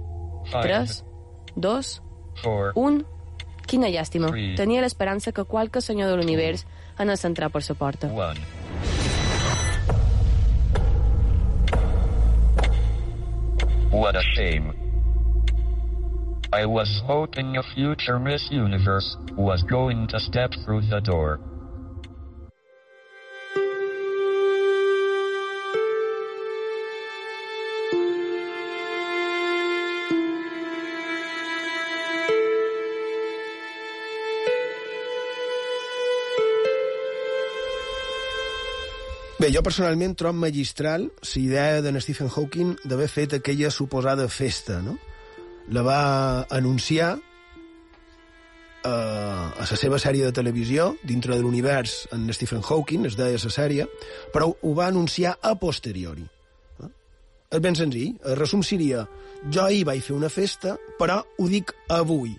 3, 0.64 1.04
2, 1.56 2.02
4, 2.42 2.74
1... 2.76 3.06
Quina 3.68 3.90
llàstima. 3.92 4.30
Tenia 4.56 4.80
l'esperança 4.80 5.34
que 5.36 5.44
qualque 5.44 5.82
senyor 5.84 6.08
de 6.08 6.16
l'univers 6.16 6.64
anés 6.96 7.26
a 7.26 7.28
entrar 7.28 7.52
per 7.52 7.62
la 7.68 7.76
porta. 7.76 8.08
1. 8.08 8.57
What 13.92 14.18
a 14.18 14.22
shame. 14.36 14.74
I 16.52 16.66
was 16.66 17.02
hoping 17.06 17.56
a 17.56 17.64
future 17.64 18.20
Miss 18.20 18.52
Universe 18.52 19.16
was 19.36 19.64
going 19.64 20.08
to 20.08 20.20
step 20.20 20.52
through 20.66 20.82
the 20.82 21.00
door. 21.00 21.40
Bé, 39.48 39.54
jo 39.56 39.62
personalment 39.64 40.12
trobo 40.20 40.42
magistral 40.42 41.06
la 41.08 41.40
idea 41.40 41.82
de 41.82 42.02
Stephen 42.04 42.28
Hawking 42.28 42.74
d'haver 42.84 43.08
fet 43.08 43.34
aquella 43.38 43.70
suposada 43.72 44.28
festa, 44.28 44.82
no? 44.84 44.98
La 45.72 45.84
va 45.88 46.44
anunciar 46.52 47.14
eh, 48.84 48.90
a 48.90 49.64
la 49.70 49.78
seva 49.80 50.00
sèrie 50.04 50.26
de 50.26 50.34
televisió, 50.36 50.98
dintre 51.02 51.38
de 51.38 51.42
l'univers 51.46 52.10
en 52.12 52.28
Stephen 52.34 52.60
Hawking, 52.60 53.06
es 53.08 53.16
deia 53.16 53.40
la 53.40 53.54
sèrie, 53.56 53.88
però 54.34 54.52
ho 54.52 54.74
va 54.76 54.90
anunciar 54.92 55.38
a 55.40 55.56
posteriori. 55.56 56.28
Eh? 56.84 56.92
És 57.48 57.64
ben 57.64 57.80
senzill. 57.80 58.20
El 58.28 58.36
resum 58.36 58.60
seria 58.68 59.08
jo 59.48 59.64
ahir 59.64 59.86
vaig 59.88 60.04
fer 60.04 60.18
una 60.18 60.28
festa, 60.28 60.76
però 61.00 61.24
ho 61.24 61.48
dic 61.48 61.72
avui. 61.88 62.36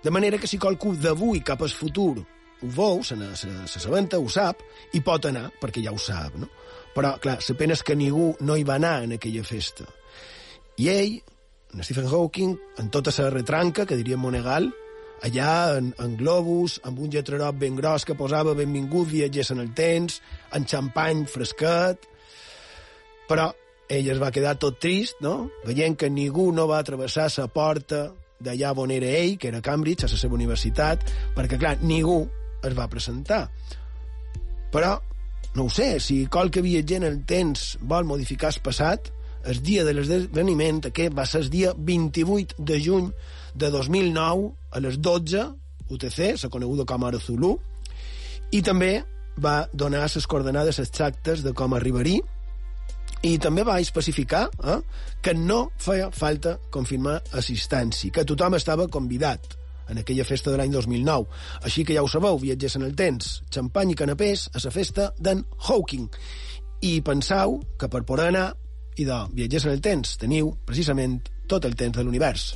De 0.00 0.08
manera 0.08 0.40
que 0.40 0.48
si 0.48 0.56
qualcú 0.56 0.96
d'avui 0.96 1.44
cap 1.44 1.60
al 1.60 1.68
futur 1.68 2.24
ho 2.62 2.70
veu, 2.74 3.02
se 3.06 3.16
n'assabenta, 3.16 4.18
ho 4.18 4.28
sap, 4.32 4.62
i 4.94 5.02
pot 5.04 5.28
anar, 5.30 5.48
perquè 5.60 5.82
ja 5.84 5.92
ho 5.94 6.00
sap, 6.02 6.36
no? 6.40 6.48
Però, 6.94 7.14
clar, 7.22 7.38
la 7.38 7.56
pena 7.58 7.76
és 7.76 7.84
que 7.86 7.94
ningú 7.94 8.32
no 8.40 8.56
hi 8.56 8.64
va 8.66 8.78
anar 8.80 9.04
en 9.04 9.14
aquella 9.14 9.44
festa. 9.46 9.86
I 10.82 10.88
ell, 10.90 11.14
en 11.74 11.84
Stephen 11.84 12.08
Hawking, 12.08 12.56
en 12.82 12.90
tota 12.90 13.14
la 13.18 13.30
retranca, 13.30 13.86
que 13.86 13.98
diríem 13.98 14.20
Monegal, 14.20 14.70
allà 15.22 15.76
en, 15.78 15.92
en 15.98 16.16
globus, 16.18 16.78
amb 16.86 16.98
un 17.02 17.10
lletrerot 17.10 17.58
ben 17.58 17.76
gros 17.76 18.06
que 18.06 18.16
posava 18.18 18.54
benvingut 18.58 19.08
viatgers 19.10 19.52
en 19.54 19.62
el 19.64 19.74
temps, 19.74 20.20
en 20.54 20.66
xampany 20.66 21.26
fresquet... 21.30 22.14
Però 23.28 23.50
ell 23.92 24.06
es 24.08 24.16
va 24.16 24.30
quedar 24.32 24.54
tot 24.56 24.78
trist, 24.80 25.18
no?, 25.20 25.50
veient 25.68 25.98
que 26.00 26.08
ningú 26.08 26.46
no 26.56 26.64
va 26.64 26.80
travessar 26.80 27.26
la 27.36 27.44
porta 27.52 28.06
d'allà 28.40 28.70
on 28.72 28.94
era 28.94 29.10
ell, 29.18 29.36
que 29.36 29.50
era 29.50 29.60
Cambridge, 29.60 30.06
a 30.06 30.08
la 30.08 30.16
seva 30.16 30.38
universitat, 30.38 31.04
perquè, 31.36 31.58
clar, 31.60 31.74
ningú 31.82 32.22
es 32.64 32.74
va 32.78 32.88
presentar. 32.90 33.46
Però, 34.72 34.96
no 35.54 35.68
ho 35.68 35.70
sé, 35.72 35.98
si 36.00 36.24
qualque 36.26 36.62
viatger 36.64 37.02
en 37.02 37.08
el 37.08 37.22
temps 37.28 37.76
vol 37.80 38.08
modificar 38.08 38.52
el 38.54 38.60
passat, 38.64 39.12
el 39.48 39.62
dia 39.64 39.84
de 39.86 39.94
l'esdeveniment, 39.94 40.82
aquest 40.90 41.14
va 41.16 41.24
ser 41.26 41.44
el 41.44 41.52
dia 41.52 41.72
28 41.76 42.58
de 42.58 42.80
juny 42.84 43.12
de 43.54 43.70
2009 43.72 44.50
a 44.70 44.82
les 44.84 44.98
12 45.00 45.46
UTC, 45.88 46.18
la 46.42 46.50
coneguda 46.52 46.84
com 46.88 47.04
ara 47.08 47.20
Zulu, 47.22 47.54
i 48.52 48.60
també 48.64 48.98
va 49.40 49.68
donar 49.72 50.04
les 50.04 50.26
coordenades 50.26 50.80
exactes 50.82 51.44
de 51.44 51.54
com 51.56 51.74
arribaria 51.74 52.24
i 53.26 53.38
també 53.42 53.64
va 53.66 53.80
especificar 53.82 54.44
eh, 54.62 54.78
que 55.22 55.34
no 55.34 55.70
feia 55.82 56.10
falta 56.14 56.56
confirmar 56.70 57.18
assistència, 57.34 58.12
que 58.14 58.26
tothom 58.26 58.54
estava 58.58 58.86
convidat 58.88 59.57
en 59.88 59.98
aquella 60.02 60.26
festa 60.28 60.52
de 60.52 60.60
l'any 60.60 60.72
2009. 60.74 61.26
Així 61.64 61.84
que 61.84 61.96
ja 61.96 62.04
ho 62.04 62.10
sabeu, 62.10 62.38
viatgers 62.42 62.78
en 62.78 62.86
el 62.88 62.94
temps, 62.98 63.42
xampany 63.54 63.94
i 63.94 63.98
canapés 63.98 64.48
a 64.52 64.62
la 64.64 64.74
festa 64.74 65.10
d'en 65.18 65.44
Hawking. 65.66 66.08
I 66.84 67.00
penseu 67.02 67.58
que 67.78 67.90
per 67.90 68.04
poder 68.06 68.30
anar 68.30 68.46
i 68.98 69.06
de 69.08 69.18
viatgers 69.34 69.68
en 69.68 69.76
el 69.76 69.82
temps 69.82 70.16
teniu 70.20 70.54
precisament 70.66 71.20
tot 71.48 71.64
el 71.64 71.76
temps 71.78 71.96
de 71.96 72.04
l'univers. 72.04 72.52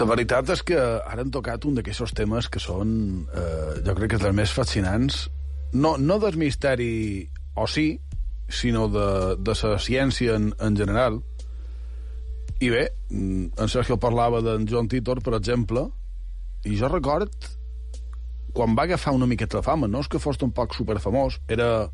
La 0.00 0.06
veritat 0.08 0.48
és 0.54 0.62
que 0.64 0.78
ara 0.80 1.20
han 1.20 1.28
tocat 1.28 1.66
un 1.68 1.74
d'aquests 1.76 2.14
temes 2.16 2.46
que 2.48 2.60
són, 2.62 2.92
eh, 3.36 3.82
jo 3.84 3.92
crec 3.98 4.14
que 4.14 4.20
dels 4.22 4.36
més 4.36 4.54
fascinants, 4.56 5.26
no, 5.76 5.98
no 6.00 6.16
del 6.22 6.38
misteri 6.40 7.28
o 7.52 7.66
sí, 7.68 8.00
sinó 8.48 8.86
de, 8.88 9.36
de 9.36 9.56
la 9.60 9.76
ciència 9.78 10.38
en, 10.40 10.54
en 10.56 10.78
general. 10.80 11.20
I 12.64 12.72
bé, 12.72 12.86
en 13.12 13.68
Sergio 13.68 14.00
parlava 14.00 14.40
d'en 14.40 14.64
John 14.72 14.88
Titor, 14.88 15.20
per 15.20 15.36
exemple, 15.36 15.84
i 16.64 16.80
jo 16.80 16.88
record 16.88 17.52
quan 18.56 18.72
va 18.76 18.88
agafar 18.88 19.12
una 19.12 19.28
miqueta 19.28 19.60
de 19.60 19.66
fama, 19.68 19.86
no 19.86 20.00
és 20.00 20.08
que 20.08 20.18
fos 20.18 20.40
tampoc 20.40 20.72
superfamós, 20.74 21.42
era, 21.48 21.90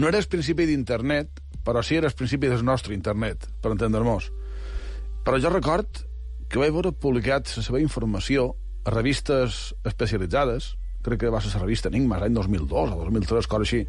no 0.00 0.08
era 0.08 0.18
el 0.18 0.32
principi 0.32 0.64
d'internet, 0.66 1.44
però 1.64 1.84
sí 1.84 2.00
era 2.00 2.08
el 2.08 2.16
principi 2.16 2.48
del 2.48 2.64
nostre 2.64 2.96
internet, 2.96 3.50
per 3.60 3.76
entendre-nos. 3.76 4.32
Però 5.28 5.36
jo 5.36 5.52
record 5.52 6.08
que 6.50 6.58
vaig 6.58 6.74
veure 6.74 6.90
publicat 6.90 7.50
la 7.56 7.62
seva 7.62 7.80
informació 7.80 8.50
a 8.84 8.90
revistes 8.90 9.70
especialitzades, 9.86 10.72
crec 11.06 11.22
que 11.22 11.32
va 11.32 11.40
ser 11.40 11.52
la 11.54 11.62
revista 11.62 11.88
Enigma, 11.92 12.18
l'any 12.18 12.34
2002 12.34 12.94
o 12.96 13.04
2003, 13.06 13.46
cosa 13.46 13.66
així. 13.66 13.84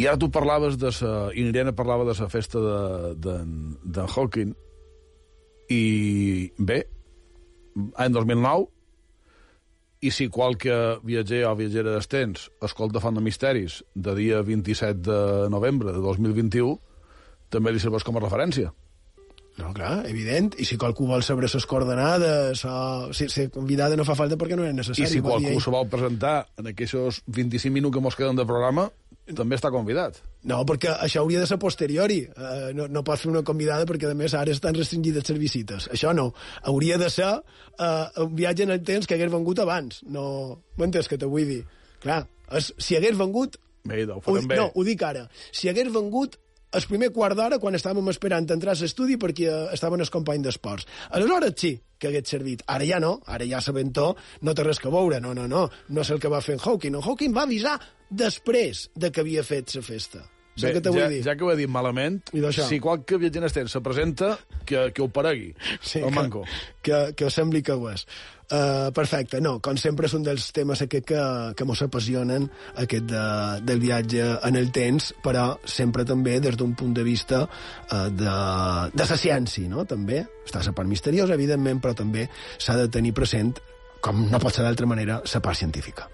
I 0.00 0.08
ara 0.08 0.18
tu 0.18 0.30
parlaves 0.32 0.78
de 0.80 0.90
sa... 0.90 1.28
I 1.30 1.44
Irene 1.50 1.74
parlava 1.76 2.06
de 2.08 2.14
la 2.18 2.28
festa 2.32 2.58
d'en 2.58 3.18
de, 3.20 3.90
de 3.98 4.06
Hawking, 4.08 4.54
i 5.70 5.84
bé, 6.58 6.80
any 8.00 8.14
2009, 8.16 8.66
i 10.04 10.10
si 10.12 10.28
qualque 10.28 10.74
viatger 11.04 11.44
o 11.48 11.54
viatgera 11.56 11.94
d'estens 11.94 12.48
escolta 12.64 13.00
Font 13.00 13.16
de 13.16 13.22
Misteris 13.24 13.78
de 13.94 14.12
dia 14.18 14.42
27 14.44 15.00
de 15.04 15.20
novembre 15.52 15.94
de 15.94 16.02
2021, 16.04 16.74
també 17.52 17.72
li 17.72 17.80
serveix 17.80 18.04
com 18.04 18.18
a 18.18 18.24
referència. 18.24 18.72
No, 19.54 19.70
clar, 19.74 20.02
evident. 20.10 20.56
I 20.58 20.66
si 20.66 20.76
qualcú 20.80 21.06
vol 21.06 21.22
saber 21.22 21.46
les 21.46 21.66
coordenades 21.70 22.64
o 22.66 23.12
si 23.14 23.28
ser 23.30 23.48
convidada 23.54 23.94
no 23.94 24.06
fa 24.06 24.16
falta 24.18 24.38
perquè 24.40 24.58
no 24.58 24.66
és 24.66 24.74
necessari. 24.74 25.06
I 25.06 25.12
si 25.12 25.20
dir 25.20 25.26
qualcú 25.26 25.52
ell. 25.52 25.62
se 25.62 25.74
vol 25.74 25.86
presentar 25.92 26.36
en 26.58 26.72
aquests 26.72 27.22
25 27.26 27.74
minuts 27.74 27.94
que 27.94 28.02
mos 28.02 28.18
queden 28.18 28.40
de 28.40 28.46
programa, 28.48 28.88
també 29.32 29.56
està 29.56 29.70
convidat. 29.72 30.18
No, 30.44 30.58
perquè 30.68 30.90
això 31.06 31.22
hauria 31.22 31.40
de 31.40 31.48
ser 31.48 31.56
posteriori. 31.62 32.18
Uh, 32.34 32.74
no, 32.76 32.88
no 32.92 33.04
pots 33.06 33.24
fer 33.24 33.30
una 33.30 33.44
convidada 33.46 33.86
perquè, 33.88 34.10
a 34.10 34.18
més, 34.18 34.34
ara 34.36 34.52
estan 34.52 34.76
restringides 34.76 35.30
les 35.30 35.40
visites. 35.40 35.88
Això 35.94 36.12
no. 36.16 36.32
Hauria 36.68 36.98
de 37.00 37.08
ser 37.12 37.30
uh, 37.32 38.24
un 38.26 38.34
viatge 38.36 38.66
en 38.66 38.74
el 38.74 38.82
temps 38.84 39.06
que 39.06 39.16
hagués 39.16 39.32
vengut 39.32 39.62
abans. 39.64 40.02
No... 40.04 40.26
M'entens 40.76 41.08
que 41.08 41.16
te 41.20 41.30
vull 41.30 41.46
dir? 41.48 41.62
Clar, 42.02 42.24
és, 42.52 42.72
si 42.76 42.98
hagués 42.98 43.16
vengut... 43.16 43.56
Bé, 43.84 44.02
ho 44.08 44.16
Ho, 44.16 44.34
no, 44.48 44.70
ho 44.72 44.84
dic 44.84 45.02
ara. 45.04 45.26
Si 45.52 45.68
hagués 45.68 45.90
vengut 45.92 46.38
el 46.74 46.86
primer 46.90 47.10
quart 47.14 47.38
d'hora 47.38 47.60
quan 47.62 47.78
estàvem 47.78 48.10
esperant 48.12 48.48
entrar 48.50 48.74
a 48.74 48.80
l'estudi 48.80 49.16
perquè 49.20 49.48
eh, 49.50 49.64
estaven 49.76 50.02
els 50.02 50.12
companys 50.14 50.48
d'esports. 50.48 50.88
Aleshores 51.14 51.56
sí 51.60 51.74
que 51.98 52.10
hagués 52.10 52.28
servit. 52.28 52.64
Ara 52.66 52.86
ja 52.88 53.00
no, 53.00 53.16
ara 53.26 53.46
ja 53.48 53.62
sabentó 53.64 54.12
no 54.42 54.54
té 54.54 54.66
res 54.66 54.82
que 54.82 54.92
veure, 54.92 55.20
no, 55.22 55.34
no, 55.34 55.48
no. 55.48 55.68
No 55.88 56.04
és 56.04 56.12
el 56.12 56.20
que 56.20 56.32
va 56.32 56.42
fer 56.44 56.58
en 56.58 56.62
Hawking. 56.64 56.98
En 56.98 57.02
Hawking 57.02 57.34
va 57.36 57.48
avisar 57.48 57.78
després 58.10 58.88
de 58.94 59.10
que 59.10 59.24
havia 59.24 59.44
fet 59.46 59.74
la 59.74 59.82
festa. 59.82 60.24
Bé, 60.54 60.70
vull 60.78 61.00
ja, 61.00 61.08
dir? 61.10 61.22
ja 61.26 61.32
que 61.34 61.42
ho 61.42 61.48
he 61.50 61.56
dit 61.58 61.70
malament, 61.70 62.20
si 62.54 62.78
qualque 62.78 63.18
viatger 63.18 63.42
en 63.42 63.68
se 63.68 63.80
presenta, 63.82 64.36
que, 64.64 64.92
que 64.94 65.02
ho 65.02 65.08
paregui, 65.10 65.52
Sí, 65.80 65.98
el 65.98 66.04
que, 66.04 66.14
manco. 66.14 66.44
Que, 66.80 67.12
que 67.16 67.26
us 67.26 67.34
sembli 67.34 67.62
que 67.62 67.74
ho 67.74 67.88
és. 67.90 68.06
Uh, 68.44 68.90
perfecte, 68.92 69.40
no, 69.40 69.54
com 69.64 69.78
sempre 69.80 70.04
és 70.04 70.14
un 70.18 70.24
dels 70.26 70.50
temes 70.52 70.82
aquest 70.84 71.06
que, 71.08 71.20
que 71.56 71.64
mos 71.64 71.80
apassionen, 71.80 72.44
aquest 72.82 73.06
de, 73.08 73.22
del 73.64 73.80
viatge 73.80 74.26
en 74.44 74.58
el 74.60 74.68
temps, 74.74 75.14
però 75.24 75.46
sempre 75.64 76.04
també 76.04 76.36
des 76.44 76.58
d'un 76.60 76.74
punt 76.76 76.92
de 76.92 77.06
vista 77.06 77.44
uh, 77.46 78.08
de, 78.12 78.34
de 78.92 79.06
la 79.10 79.20
ciència, 79.20 79.70
no? 79.72 79.86
També 79.88 80.20
està 80.44 80.60
la 80.60 80.76
part 80.76 80.90
misteriosa, 80.90 81.38
evidentment, 81.40 81.80
però 81.80 81.96
també 81.96 82.28
s'ha 82.58 82.76
de 82.82 82.90
tenir 82.92 83.14
present, 83.16 83.54
com 84.04 84.26
no 84.28 84.42
pot 84.42 84.52
ser 84.52 84.66
d'altra 84.68 84.90
manera, 84.92 85.22
la 85.24 85.40
part 85.40 85.64
científica. 85.64 86.13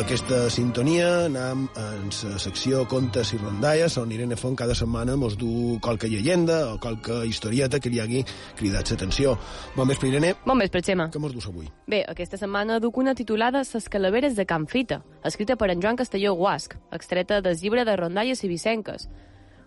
Amb 0.00 0.06
aquesta 0.08 0.48
sintonia 0.48 1.08
anem 1.26 1.66
en 1.76 2.06
la 2.30 2.38
secció 2.40 2.86
Contes 2.88 3.34
i 3.34 3.38
Rondalles, 3.40 3.98
on 4.00 4.12
Irene 4.14 4.36
Font 4.38 4.54
cada 4.56 4.72
setmana 4.72 5.12
mos 5.20 5.34
du 5.36 5.76
qualque 5.84 6.08
llegenda 6.08 6.72
o 6.72 6.78
qualque 6.80 7.26
historieta 7.28 7.80
que 7.80 7.90
li 7.92 8.00
hagi 8.00 8.22
cridat 8.56 8.88
l'atenció. 8.88 9.34
Bon 9.76 9.86
vespre, 9.86 10.08
Irene. 10.08 10.32
Bon 10.46 10.56
vespre, 10.56 10.80
Xema. 10.80 11.10
Què 11.12 11.20
mos 11.20 11.34
dus 11.36 11.50
avui? 11.50 11.68
Bé, 11.84 12.00
aquesta 12.08 12.40
setmana 12.40 12.80
duc 12.80 12.96
una 12.96 13.14
titulada 13.14 13.60
Ses 13.68 13.90
calaveres 13.92 14.38
de 14.40 14.46
Can 14.48 14.64
Fita, 14.72 15.02
escrita 15.22 15.58
per 15.60 15.68
en 15.74 15.84
Joan 15.84 16.00
Castelló 16.00 16.32
Guasc, 16.32 16.78
extreta 16.90 17.42
del 17.44 17.60
llibre 17.60 17.84
de 17.84 17.96
rondalles 18.00 18.40
i 18.40 18.48
vicenques. 18.48 19.10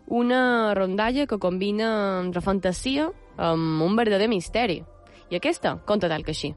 Una 0.08 0.74
rondalla 0.74 1.28
que 1.28 1.38
combina 1.38 1.94
entre 2.24 2.42
fantasia 2.42 3.12
amb 3.38 3.86
un 3.86 3.96
verdader 3.96 4.34
misteri. 4.34 4.82
I 5.30 5.38
aquesta 5.38 5.78
conta 5.86 6.10
tal 6.10 6.26
que 6.26 6.34
així. 6.34 6.56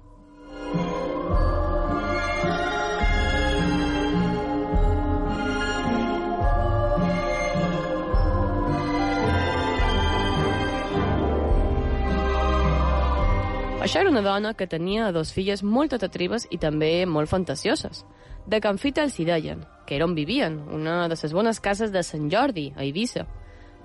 Això 13.96 14.02
era 14.02 14.10
una 14.10 14.20
dona 14.20 14.50
que 14.52 14.66
tenia 14.68 15.06
dos 15.08 15.30
filles 15.32 15.62
molt 15.64 15.94
atractives 15.96 16.44
i 16.52 16.58
també 16.60 17.06
molt 17.08 17.30
fantasioses. 17.30 18.02
De 18.44 18.58
Can 18.60 18.76
Fita 18.76 19.06
els 19.06 19.14
hi 19.16 19.24
deien, 19.24 19.62
que 19.88 19.96
era 19.96 20.04
on 20.04 20.12
vivien, 20.12 20.58
una 20.68 21.06
de 21.08 21.16
les 21.16 21.32
bones 21.32 21.60
cases 21.64 21.94
de 21.94 22.02
Sant 22.04 22.26
Jordi, 22.28 22.66
a 22.76 22.84
Eivissa. 22.84 23.24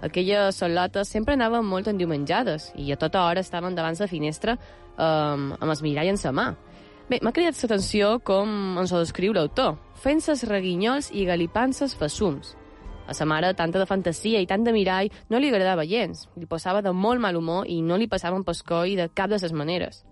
Aquelles 0.04 0.60
solotes 0.60 1.08
sempre 1.08 1.38
anaven 1.40 1.64
molt 1.64 1.88
endiumenjades 1.88 2.74
i 2.76 2.92
a 2.92 3.00
tota 3.00 3.24
hora 3.24 3.40
estaven 3.40 3.72
davant 3.74 3.96
la 4.02 4.12
finestra 4.12 4.58
um, 4.60 5.54
amb 5.56 5.72
el 5.72 5.86
mirall 5.88 6.12
en 6.12 6.20
sa 6.20 6.36
mà. 6.36 6.50
Bé, 7.08 7.22
m'ha 7.24 7.32
cridat 7.32 7.64
l'atenció 7.64 8.18
com 8.20 8.82
ens 8.84 8.92
ho 8.92 9.00
descriu 9.00 9.32
l'autor, 9.32 9.78
fent 9.96 10.20
ses 10.20 10.44
reguinyols 10.44 11.14
i 11.16 11.24
galipant-ses 11.24 11.96
fessums. 11.96 12.58
A 13.12 13.14
sa 13.14 13.26
mare, 13.28 13.50
tanta 13.60 13.76
de 13.76 13.86
fantasia 13.90 14.40
i 14.40 14.48
tant 14.48 14.64
de 14.64 14.72
mirall 14.72 15.10
no 15.28 15.40
li 15.40 15.50
agradava 15.52 15.84
gens. 15.84 16.30
Li 16.40 16.48
posava 16.48 16.80
de 16.80 16.94
molt 16.96 17.20
mal 17.20 17.36
humor 17.36 17.68
i 17.68 17.82
no 17.84 17.98
li 18.00 18.08
passaven 18.08 18.46
pescoi 18.48 18.96
de 18.96 19.10
cap 19.12 19.28
de 19.28 19.40
ses 19.42 19.52
maneres. 19.52 20.06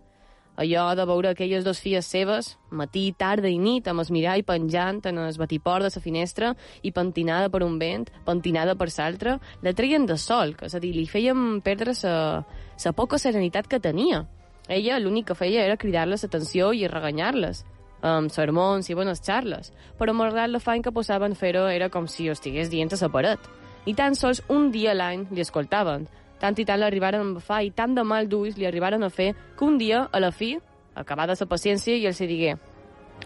Allò 0.60 0.90
de 1.00 1.06
veure 1.08 1.30
aquelles 1.30 1.64
dos 1.64 1.80
filles 1.80 2.10
seves, 2.12 2.50
matí, 2.76 3.06
tarda 3.16 3.48
i 3.48 3.56
nit, 3.56 3.88
amb 3.88 4.04
el 4.04 4.12
mirall 4.12 4.44
penjant 4.44 5.00
en 5.08 5.22
el 5.24 5.38
batiport 5.40 5.88
de 5.88 5.94
sa 5.94 6.04
finestra 6.04 6.52
i 6.84 6.92
pentinada 6.92 7.48
per 7.48 7.64
un 7.64 7.80
vent, 7.80 8.10
pentinada 8.28 8.76
per 8.76 8.90
l'altre, 8.92 9.38
la 9.64 9.74
treien 9.74 10.06
de 10.06 10.18
sol, 10.20 10.58
és 10.60 10.76
a 10.76 10.84
dir, 10.84 10.92
li 10.92 11.08
feien 11.08 11.62
perdre 11.64 11.96
sa 11.96 12.96
poca 12.98 13.18
serenitat 13.18 13.72
que 13.72 13.80
tenia. 13.80 14.26
Ella 14.68 15.00
l'únic 15.00 15.32
que 15.32 15.40
feia 15.40 15.64
era 15.64 15.80
cridar-les 15.80 16.28
atenció 16.28 16.74
i 16.74 16.84
reganyar-les, 16.92 17.64
amb 18.02 18.32
sermons 18.32 18.90
i 18.90 18.96
bones 18.96 19.22
xarles, 19.26 19.74
però 20.00 20.14
malgrat 20.14 20.50
l'afany 20.50 20.84
que 20.84 20.94
posaven 20.96 21.36
fer-ho 21.36 21.68
era 21.68 21.90
com 21.90 22.08
si 22.08 22.30
ho 22.30 22.34
estigués 22.38 22.70
dient 22.70 22.94
a 22.94 23.02
la 23.02 23.10
paret. 23.10 23.40
Ni 23.86 23.96
tan 23.96 24.16
sols 24.16 24.42
un 24.50 24.72
dia 24.72 24.92
a 24.92 24.98
l'any 24.98 25.28
li 25.32 25.42
escoltaven, 25.42 26.08
tant 26.40 26.58
i 26.58 26.66
tant 26.66 26.80
l'arribaren 26.80 27.22
a 27.22 27.30
embafar 27.30 27.64
i 27.64 27.72
tant 27.72 27.96
de 27.96 28.04
mal 28.04 28.28
d'ulls 28.28 28.58
li 28.58 28.66
arribaren 28.66 29.04
a 29.04 29.10
fer 29.10 29.34
que 29.58 29.66
un 29.66 29.78
dia, 29.78 30.08
a 30.12 30.20
la 30.20 30.32
fi, 30.32 30.58
acabada 30.96 31.36
la 31.40 31.46
paciència, 31.46 31.96
i 31.96 32.06
els 32.06 32.22
hi 32.22 32.28
digué 32.28 32.58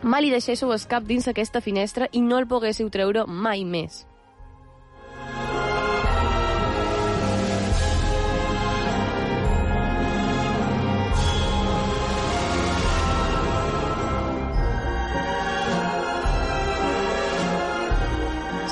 mal 0.01 0.23
li 0.23 0.31
deixéssiu 0.33 0.71
el 0.73 0.81
cap 0.89 1.05
dins 1.07 1.27
aquesta 1.29 1.61
finestra 1.61 2.09
i 2.11 2.21
no 2.21 2.39
el 2.39 2.47
poguéssiu 2.47 2.89
treure 2.89 3.25
mai 3.27 3.63
més. 3.63 4.03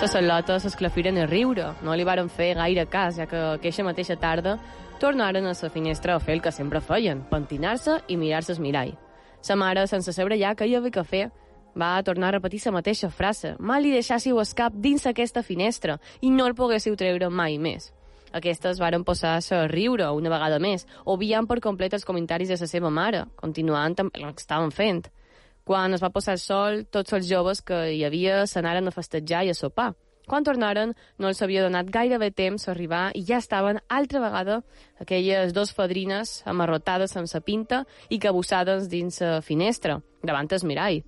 Les 0.02 0.10
salotes 0.10 0.64
s'esclafiren 0.66 1.20
a 1.22 1.28
riure. 1.30 1.68
No 1.86 1.94
li 1.94 2.02
varen 2.02 2.26
fer 2.34 2.56
gaire 2.58 2.88
cas, 2.90 3.20
ja 3.20 3.28
que 3.30 3.38
aquella 3.52 3.84
mateixa 3.86 4.16
tarda 4.18 4.56
tornaren 4.98 5.46
a 5.46 5.54
la 5.54 5.70
finestra 5.70 6.16
a 6.16 6.20
fer 6.20 6.34
el 6.34 6.42
que 6.42 6.52
sempre 6.52 6.82
feien, 6.82 7.22
pentinar-se 7.30 8.00
i 8.08 8.18
mirar-se 8.18 8.54
el 8.54 8.62
mirall. 8.66 8.96
Sa 9.42 9.56
mare, 9.56 9.86
sense 9.86 10.12
saber 10.12 10.40
ja 10.42 10.56
què 10.56 10.66
hi 10.66 10.74
havia 10.76 10.92
que 10.92 11.04
fer, 11.04 11.30
va 11.78 12.02
tornar 12.02 12.30
a 12.30 12.38
repetir 12.40 12.64
la 12.66 12.72
mateixa 12.80 13.12
frase. 13.12 13.54
Mal 13.60 13.84
li 13.84 13.94
deixàssiu 13.94 14.40
el 14.42 14.54
cap 14.58 14.74
dins 14.74 15.06
aquesta 15.06 15.44
finestra 15.44 16.00
i 16.20 16.32
no 16.32 16.48
el 16.48 16.56
poguéssiu 16.56 16.98
treure 16.98 17.30
mai 17.30 17.60
més. 17.60 17.94
Aquestes 18.34 18.80
varen 18.80 19.04
posar-se 19.04 19.56
a 19.56 19.68
riure 19.68 20.10
una 20.18 20.34
vegada 20.34 20.58
més, 20.58 20.88
obviant 21.06 21.46
per 21.46 21.62
complet 21.62 21.94
els 21.94 22.06
comentaris 22.06 22.50
de 22.50 22.58
la 22.58 22.68
seva 22.68 22.90
mare, 22.90 23.28
continuant 23.36 23.94
amb 24.00 24.18
el 24.18 24.34
que 24.34 24.42
estaven 24.42 24.72
fent. 24.72 25.12
Quan 25.64 25.94
es 25.94 26.02
va 26.04 26.12
posar 26.14 26.38
el 26.38 26.42
sol, 26.42 26.86
tots 26.90 27.14
els 27.14 27.28
joves 27.30 27.62
que 27.62 27.92
hi 27.94 28.04
havia 28.06 28.46
s'anaren 28.48 28.88
a 28.90 28.96
festejar 28.96 29.46
i 29.46 29.52
a 29.52 29.58
sopar. 29.58 29.92
Quan 30.28 30.46
tornaren, 30.46 30.94
no 31.20 31.28
els 31.28 31.42
havia 31.42 31.64
donat 31.66 31.90
gairebé 31.92 32.30
temps 32.32 32.68
a 32.68 32.72
arribar 32.72 33.10
i 33.18 33.24
ja 33.28 33.40
estaven 33.42 33.82
altra 33.90 34.22
vegada 34.24 34.62
aquelles 35.02 35.54
dos 35.54 35.74
fadrines 35.74 36.42
amarrotades 36.46 37.18
sa 37.26 37.42
pinta 37.42 37.86
i 38.10 38.20
cabussades 38.20 38.88
dins 38.88 39.20
la 39.22 39.42
finestra, 39.42 40.02
davant 40.24 40.48
el 40.52 40.66
mirall. 40.66 41.02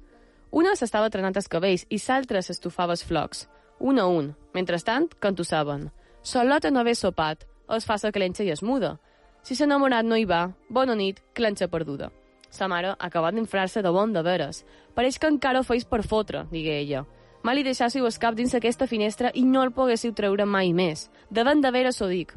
Una 0.52 0.76
s'estava 0.76 1.10
trenant 1.10 1.36
els 1.36 1.48
cabells 1.48 1.86
i 1.90 1.98
l'altra 2.08 2.42
s'estufava 2.42 2.94
els 2.94 3.04
flocs, 3.04 3.48
un 3.80 4.00
a 4.00 4.06
un. 4.08 4.36
Mentrestant, 4.54 5.08
cantussaven. 5.20 5.90
Solota 6.22 6.70
no 6.70 6.80
haver 6.80 6.96
sopat, 6.96 7.48
es 7.74 7.86
fa 7.86 7.98
sa 7.98 8.12
clenxa 8.12 8.44
i 8.44 8.52
es 8.52 8.62
muda. 8.62 9.00
Si 9.42 9.56
s'enamorat 9.56 10.06
no 10.06 10.16
hi 10.16 10.26
va, 10.26 10.54
bona 10.70 10.96
nit, 10.96 11.24
clenxa 11.34 11.68
perduda. 11.68 12.12
Sa 12.54 12.68
mare 12.70 12.94
acabat 13.02 13.34
d'inflar-se 13.34 13.82
de 13.82 13.90
bon 13.90 14.12
de 14.14 14.22
veres. 14.22 14.62
Pareix 14.94 15.18
que 15.18 15.30
encara 15.32 15.64
ho 15.64 15.66
feis 15.66 15.88
per 15.90 16.04
fotre, 16.06 16.44
digué 16.52 16.78
ella. 16.84 17.02
Mal 17.44 17.58
li 17.58 17.64
deixássiu 17.66 18.06
el 18.06 18.20
cap 18.22 18.38
dins 18.38 18.54
aquesta 18.54 18.86
finestra 18.88 19.32
i 19.34 19.42
no 19.44 19.64
el 19.66 19.74
poguéssiu 19.74 20.14
treure 20.14 20.46
mai 20.46 20.70
més. 20.72 21.10
Ben 21.34 21.62
de 21.66 21.72
veres 21.74 22.00
ho 22.02 22.08
dic. 22.08 22.36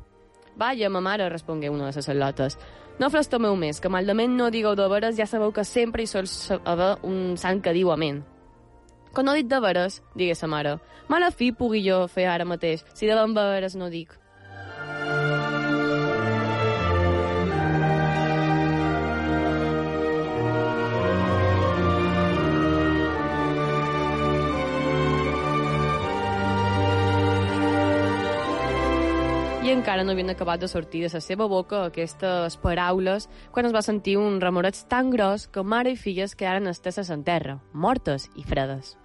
Vaja, 0.57 0.89
ma 0.89 1.03
mare, 1.05 1.29
respongué 1.29 1.69
una 1.69 1.91
de 1.91 1.93
les 1.93 2.09
celotes. 2.09 2.57
No 2.99 3.11
flastomeu 3.13 3.55
més, 3.61 3.79
que 3.79 3.93
maldament 3.93 4.39
no 4.39 4.49
digueu 4.51 4.75
de 4.75 4.89
veres, 4.89 5.19
ja 5.21 5.27
sabeu 5.29 5.53
que 5.53 5.65
sempre 5.69 6.03
hi 6.03 6.09
sol 6.09 6.25
haver 6.65 6.95
un 7.05 7.37
sant 7.37 7.61
que 7.61 7.77
diu 7.77 7.93
amén. 7.93 8.25
Que 9.13 9.23
no 9.23 9.37
dit 9.37 9.47
de 9.47 9.61
veres, 9.61 10.01
digué 10.17 10.35
sa 10.35 10.49
mare. 10.49 10.79
Mala 11.13 11.29
fi 11.31 11.53
pugui 11.53 11.85
jo 11.85 12.07
fer 12.09 12.25
ara 12.33 12.49
mateix, 12.49 12.87
si 12.95 13.07
ben 13.07 13.35
veres 13.37 13.77
no 13.77 13.91
dic. 13.93 14.17
Encara 29.77 30.05
no 30.05 30.15
havien 30.15 30.33
acabat 30.33 30.63
de 30.63 30.69
sortir 30.73 31.03
de 31.05 31.11
la 31.13 31.21
seva 31.21 31.47
boca 31.53 31.83
aquestes 31.85 32.57
paraules 32.63 33.29
quan 33.53 33.69
es 33.69 33.75
va 33.77 33.85
sentir 33.85 34.17
un 34.17 34.41
remoreig 34.41 34.79
tan 34.89 35.11
gros 35.13 35.47
que 35.53 35.63
mare 35.63 35.93
i 35.93 36.01
filles 36.01 36.35
quedaren 36.35 36.73
esteses 36.73 37.13
en 37.13 37.25
terra, 37.25 37.61
mortes 37.73 38.31
i 38.37 38.45
fredes. 38.49 38.97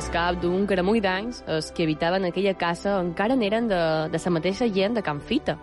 Al 0.00 0.06
cap 0.14 0.36
d'un 0.40 0.62
caramull 0.64 1.02
d'anys, 1.04 1.42
els 1.52 1.66
que 1.76 1.84
habitaven 1.84 2.24
aquella 2.24 2.54
casa 2.56 2.94
encara 3.02 3.34
n'eren 3.36 3.66
de, 3.68 3.80
de 4.08 4.18
la 4.24 4.30
mateixa 4.32 4.64
gent 4.72 4.94
de 4.96 5.02
Can 5.04 5.18
Fita. 5.20 5.58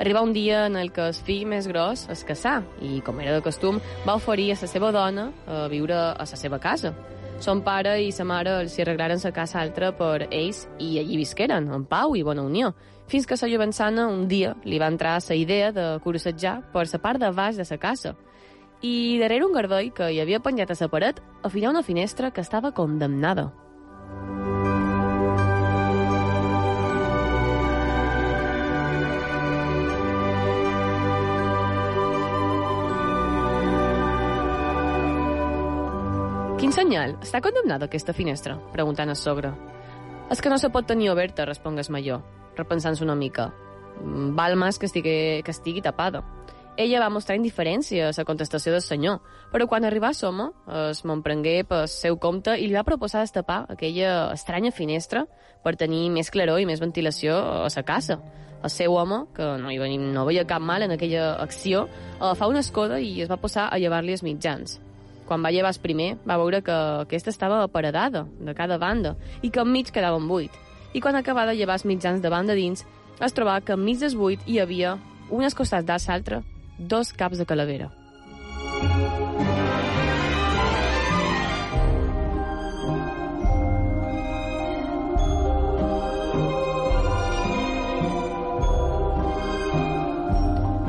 Arriba 0.00 0.22
un 0.24 0.32
dia 0.32 0.62
en 0.70 0.76
el 0.80 0.88
que 0.90 1.02
el 1.10 1.12
fill 1.12 1.42
més 1.50 1.66
gros 1.68 2.06
es 2.08 2.22
casà 2.24 2.54
i, 2.80 3.02
com 3.04 3.18
era 3.20 3.34
de 3.34 3.42
costum, 3.44 3.82
va 4.06 4.14
oferir 4.16 4.46
a 4.54 4.56
la 4.56 4.68
seva 4.70 4.88
dona 4.90 5.26
a 5.44 5.66
viure 5.68 5.98
a 5.98 6.24
la 6.24 6.38
seva 6.40 6.58
casa. 6.58 6.94
Son 7.44 7.60
pare 7.60 7.98
i 8.00 8.08
sa 8.10 8.24
mare 8.24 8.54
els 8.62 8.78
arreglaren 8.80 9.20
la 9.20 9.32
casa 9.36 9.60
altra 9.60 9.90
per 9.92 10.30
ells 10.30 10.62
i 10.78 10.94
allí 11.02 11.18
visqueren, 11.20 11.68
en 11.68 11.84
pau 11.84 12.16
i 12.16 12.22
bona 12.24 12.46
unió, 12.46 12.70
fins 13.06 13.26
que 13.26 13.36
la 13.36 13.50
jovençana 13.52 14.06
un 14.08 14.24
dia 14.28 14.54
li 14.64 14.78
va 14.80 14.88
entrar 14.88 15.18
la 15.28 15.36
idea 15.36 15.72
de 15.72 15.98
cursetjar 16.00 16.62
per 16.72 16.86
la 16.88 17.02
part 17.02 17.20
de 17.20 17.30
baix 17.36 17.60
de 17.60 17.68
la 17.68 17.78
casa. 17.78 18.14
I 18.80 19.18
darrere 19.20 19.44
un 19.44 19.52
garbell 19.52 19.92
que 19.92 20.08
hi 20.08 20.22
havia 20.24 20.40
penjat 20.40 20.72
a 20.72 20.78
la 20.80 20.88
paret, 20.88 21.20
afinar 21.42 21.76
una 21.76 21.82
finestra 21.82 22.30
que 22.30 22.40
estava 22.40 22.72
condemnada. 22.72 23.52
Senyal? 36.74 37.14
Està 37.22 37.38
condemnada 37.38 37.86
aquesta 37.86 38.12
finestra? 38.16 38.56
Preguntant 38.72 39.12
el 39.12 39.18
sogre. 39.18 39.52
És 40.32 40.40
que 40.42 40.50
no 40.50 40.58
se 40.58 40.70
pot 40.74 40.86
tenir 40.88 41.10
oberta, 41.12 41.46
respongué 41.46 41.84
el 41.84 41.92
major, 41.92 42.22
repensant-se 42.56 43.04
una 43.04 43.14
mica. 43.14 43.52
Mm, 44.00 44.34
Val 44.34 44.56
més 44.58 44.78
que 44.78 44.88
estigui, 44.90 45.42
que 45.44 45.52
estigui 45.54 45.82
tapada. 45.84 46.24
Ella 46.76 46.98
va 46.98 47.10
mostrar 47.14 47.36
indiferència 47.38 48.08
a 48.08 48.14
la 48.16 48.24
contestació 48.26 48.72
del 48.72 48.82
senyor, 48.82 49.20
però 49.52 49.68
quan 49.70 49.84
arribà 49.86 50.10
a 50.10 50.18
Soma, 50.18 50.48
es 50.90 51.04
m'emprengué 51.06 51.62
pel 51.68 51.86
seu 51.86 52.18
compte 52.18 52.56
i 52.58 52.66
li 52.66 52.74
va 52.74 52.82
proposar 52.82 53.22
destapar 53.22 53.66
aquella 53.70 54.32
estranya 54.32 54.72
finestra 54.74 55.28
per 55.62 55.76
tenir 55.76 56.08
més 56.10 56.32
claror 56.34 56.58
i 56.58 56.66
més 56.66 56.82
ventilació 56.82 57.36
a 57.36 57.68
la 57.68 57.84
casa. 57.84 58.18
El 58.64 58.70
seu 58.70 58.96
home, 58.96 59.26
que 59.36 59.46
no, 59.60 59.70
hi 59.70 59.78
venia, 59.78 60.00
no 60.00 60.24
veia 60.26 60.46
cap 60.48 60.60
mal 60.60 60.82
en 60.82 60.96
aquella 60.96 61.34
acció, 61.34 61.86
agafà 62.18 62.48
una 62.50 62.64
escoda 62.64 62.98
i 62.98 63.20
es 63.22 63.30
va 63.30 63.38
posar 63.38 63.68
a 63.70 63.78
llevar-li 63.78 64.16
els 64.16 64.24
mitjans. 64.24 64.80
Quan 65.24 65.44
va 65.44 65.50
llevar 65.50 65.72
el 65.72 65.80
primer, 65.80 66.10
va 66.28 66.36
veure 66.36 66.60
que 66.62 66.74
aquesta 67.04 67.32
estava 67.32 67.62
aparedada 67.62 68.26
de 68.38 68.54
cada 68.54 68.78
banda 68.78 69.16
i 69.42 69.50
que 69.50 69.62
enmig 69.64 69.90
quedava 69.90 70.20
un 70.20 70.28
buit. 70.28 70.52
I 70.92 71.00
quan 71.00 71.16
acabava 71.16 71.52
de 71.52 71.58
llevar 71.58 71.78
els 71.80 71.88
mitjans 71.88 72.20
de 72.20 72.30
banda 72.30 72.54
dins, 72.54 72.84
es 73.20 73.32
trobava 73.32 73.64
que 73.64 73.72
enmig 73.72 73.98
del 73.98 74.16
buit 74.16 74.40
hi 74.46 74.60
havia, 74.60 74.98
un 75.30 75.48
costats 75.56 75.86
de 75.86 75.96
l'altre, 76.06 76.42
dos 76.78 77.12
caps 77.12 77.38
de 77.38 77.46
calavera. 77.46 77.90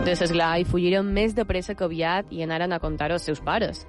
De 0.06 0.14
l'esglar 0.14 0.60
hi 0.60 0.66
fugiren 0.70 1.08
més 1.10 1.34
de 1.34 1.44
pressa 1.50 1.74
que 1.74 1.84
aviat 1.84 2.28
i 2.30 2.44
anaren 2.46 2.76
a 2.76 2.78
contar-ho 2.80 3.16
als 3.16 3.24
seus 3.26 3.40
pares. 3.42 3.88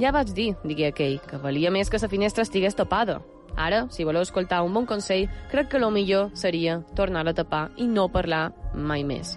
Ja 0.00 0.14
vaig 0.16 0.30
dir, 0.32 0.54
digué 0.64 0.86
aquell, 0.88 1.18
que 1.20 1.36
valia 1.36 1.68
més 1.68 1.90
que 1.92 1.98
la 2.00 2.08
finestra 2.08 2.46
estigués 2.46 2.76
tapada. 2.78 3.18
Ara, 3.60 3.82
si 3.92 4.06
voleu 4.08 4.22
escoltar 4.24 4.62
un 4.64 4.72
bon 4.72 4.86
consell, 4.88 5.26
crec 5.50 5.68
que 5.68 5.80
lo 5.82 5.90
millor 5.92 6.30
seria 6.32 6.78
tornar 6.96 7.26
a 7.28 7.34
tapar 7.36 7.66
i 7.76 7.84
no 7.84 8.06
parlar 8.08 8.54
mai 8.72 9.04
més. 9.04 9.34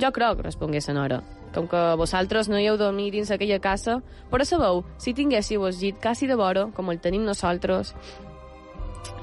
Jo 0.00 0.08
crec, 0.08 0.40
respongué 0.40 0.80
la 0.86 0.94
nora, 0.96 1.20
com 1.52 1.68
que 1.68 1.82
vosaltres 2.00 2.48
no 2.48 2.56
hi 2.56 2.70
heu 2.70 2.78
dormit 2.80 3.12
dins 3.12 3.30
aquella 3.30 3.60
casa, 3.60 4.00
però 4.30 4.46
sabeu, 4.48 4.84
si 4.96 5.12
tinguéssiu 5.12 5.66
el 5.68 5.76
llit 5.76 6.00
quasi 6.00 6.26
de 6.26 6.38
vora, 6.38 6.70
com 6.72 6.88
el 6.88 7.00
tenim 7.04 7.26
nosaltres, 7.28 7.92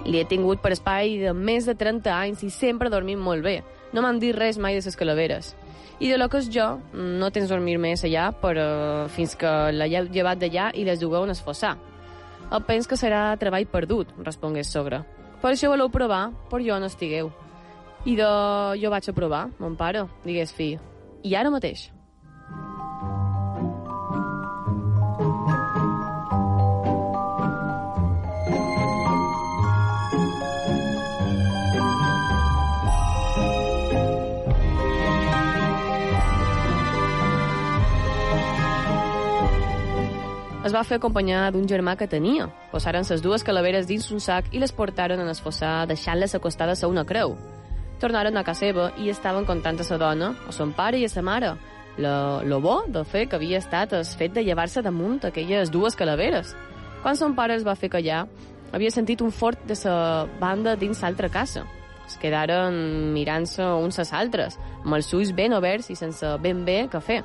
li 0.06 0.22
he 0.22 0.30
tingut 0.30 0.62
per 0.62 0.76
espai 0.76 1.18
de 1.24 1.34
més 1.34 1.66
de 1.66 1.74
30 1.74 2.13
anys 2.13 2.44
i 2.46 2.52
sempre 2.54 2.92
he 2.92 2.94
dormit 2.94 3.18
molt 3.18 3.42
bé. 3.42 3.63
No 3.94 4.04
m'han 4.04 4.20
dit 4.22 4.36
res 4.36 4.60
mai 4.62 4.78
de 4.78 4.86
les 4.86 5.00
calaveres. 5.00 5.56
I 5.99 6.12
de 6.12 6.17
lo 6.17 6.27
que 6.29 6.38
és 6.43 6.49
jo, 6.53 6.65
no 6.93 7.31
tens 7.33 7.49
dormir 7.49 7.79
més 7.81 8.03
allà 8.05 8.27
però 8.38 9.07
fins 9.10 9.33
que 9.39 9.49
l'heu 9.73 10.10
llevat 10.13 10.38
d'allà 10.38 10.69
i 10.77 10.86
les 10.86 11.01
dugueu 11.01 11.25
en 11.25 11.33
esfossar. 11.33 11.73
El 12.53 12.63
pens 12.63 12.88
que 12.88 12.95
serà 12.95 13.31
treball 13.41 13.65
perdut, 13.67 14.13
respongué 14.23 14.62
el 14.62 14.69
sogre. 14.69 15.01
Per 15.41 15.51
això 15.51 15.73
voleu 15.73 15.89
provar, 15.89 16.29
però 16.51 16.62
jo 16.63 16.77
no 16.79 16.88
estigueu. 16.88 17.33
I 18.05 18.15
de... 18.15 18.29
jo 18.79 18.93
vaig 18.93 19.10
a 19.10 19.13
provar, 19.13 19.47
mon 19.60 19.75
pare, 19.75 20.05
digués 20.23 20.53
fill. 20.53 20.77
I 21.25 21.36
ara 21.36 21.51
mateix. 21.51 21.89
Es 40.67 40.75
va 40.75 40.84
fer 40.84 40.97
acompanyar 40.99 41.47
d'un 41.56 41.67
germà 41.67 41.95
que 41.95 42.10
tenia. 42.12 42.49
Posaren 42.71 43.06
les 43.08 43.21
dues 43.23 43.43
calaveres 43.47 43.88
dins 43.88 44.10
un 44.12 44.19
sac 44.19 44.49
i 44.51 44.60
les 44.60 44.73
portaren 44.75 45.19
en 45.23 45.30
esfossar, 45.32 45.88
deixant-les 45.88 46.36
acostades 46.36 46.84
a 46.84 46.89
una 46.91 47.06
creu. 47.08 47.38
Tornaren 48.01 48.38
a 48.38 48.43
casa 48.43 48.67
seva 48.67 48.91
i 49.01 49.10
estaven 49.10 49.47
contant 49.47 49.80
a 49.80 49.86
sa 49.88 49.97
dona, 49.97 50.34
a 50.47 50.51
son 50.51 50.73
pare 50.75 50.99
i 50.99 51.06
a 51.08 51.10
sa 51.10 51.23
mare, 51.23 51.56
lo, 51.97 52.43
lo 52.43 52.60
bo 52.62 52.84
de 52.88 53.03
fer 53.08 53.25
que 53.27 53.39
havia 53.39 53.58
estat 53.58 53.95
el 53.97 54.06
fet 54.06 54.36
de 54.36 54.43
llevar-se 54.43 54.84
damunt 54.86 55.23
aquelles 55.25 55.71
dues 55.71 55.95
calaveres. 55.95 56.53
Quan 57.01 57.15
son 57.15 57.34
pare 57.36 57.56
es 57.56 57.65
va 57.65 57.77
fer 57.80 57.89
callar, 57.89 58.27
havia 58.71 58.91
sentit 58.91 59.23
un 59.23 59.32
fort 59.32 59.63
de 59.65 59.75
sa 59.75 60.27
banda 60.41 60.75
dins 60.75 61.01
l'altra 61.01 61.30
casa. 61.30 61.65
Es 62.08 62.19
quedaren 62.21 62.75
mirant-se 63.15 63.65
uns 63.82 63.99
als 63.99 64.13
altres, 64.13 64.60
amb 64.84 64.99
els 64.99 65.10
ulls 65.13 65.34
ben 65.36 65.56
oberts 65.58 65.89
i 65.91 65.97
sense 65.99 66.38
ben 66.43 66.63
bé 66.67 66.86
què 66.91 67.01
fer. 67.01 67.23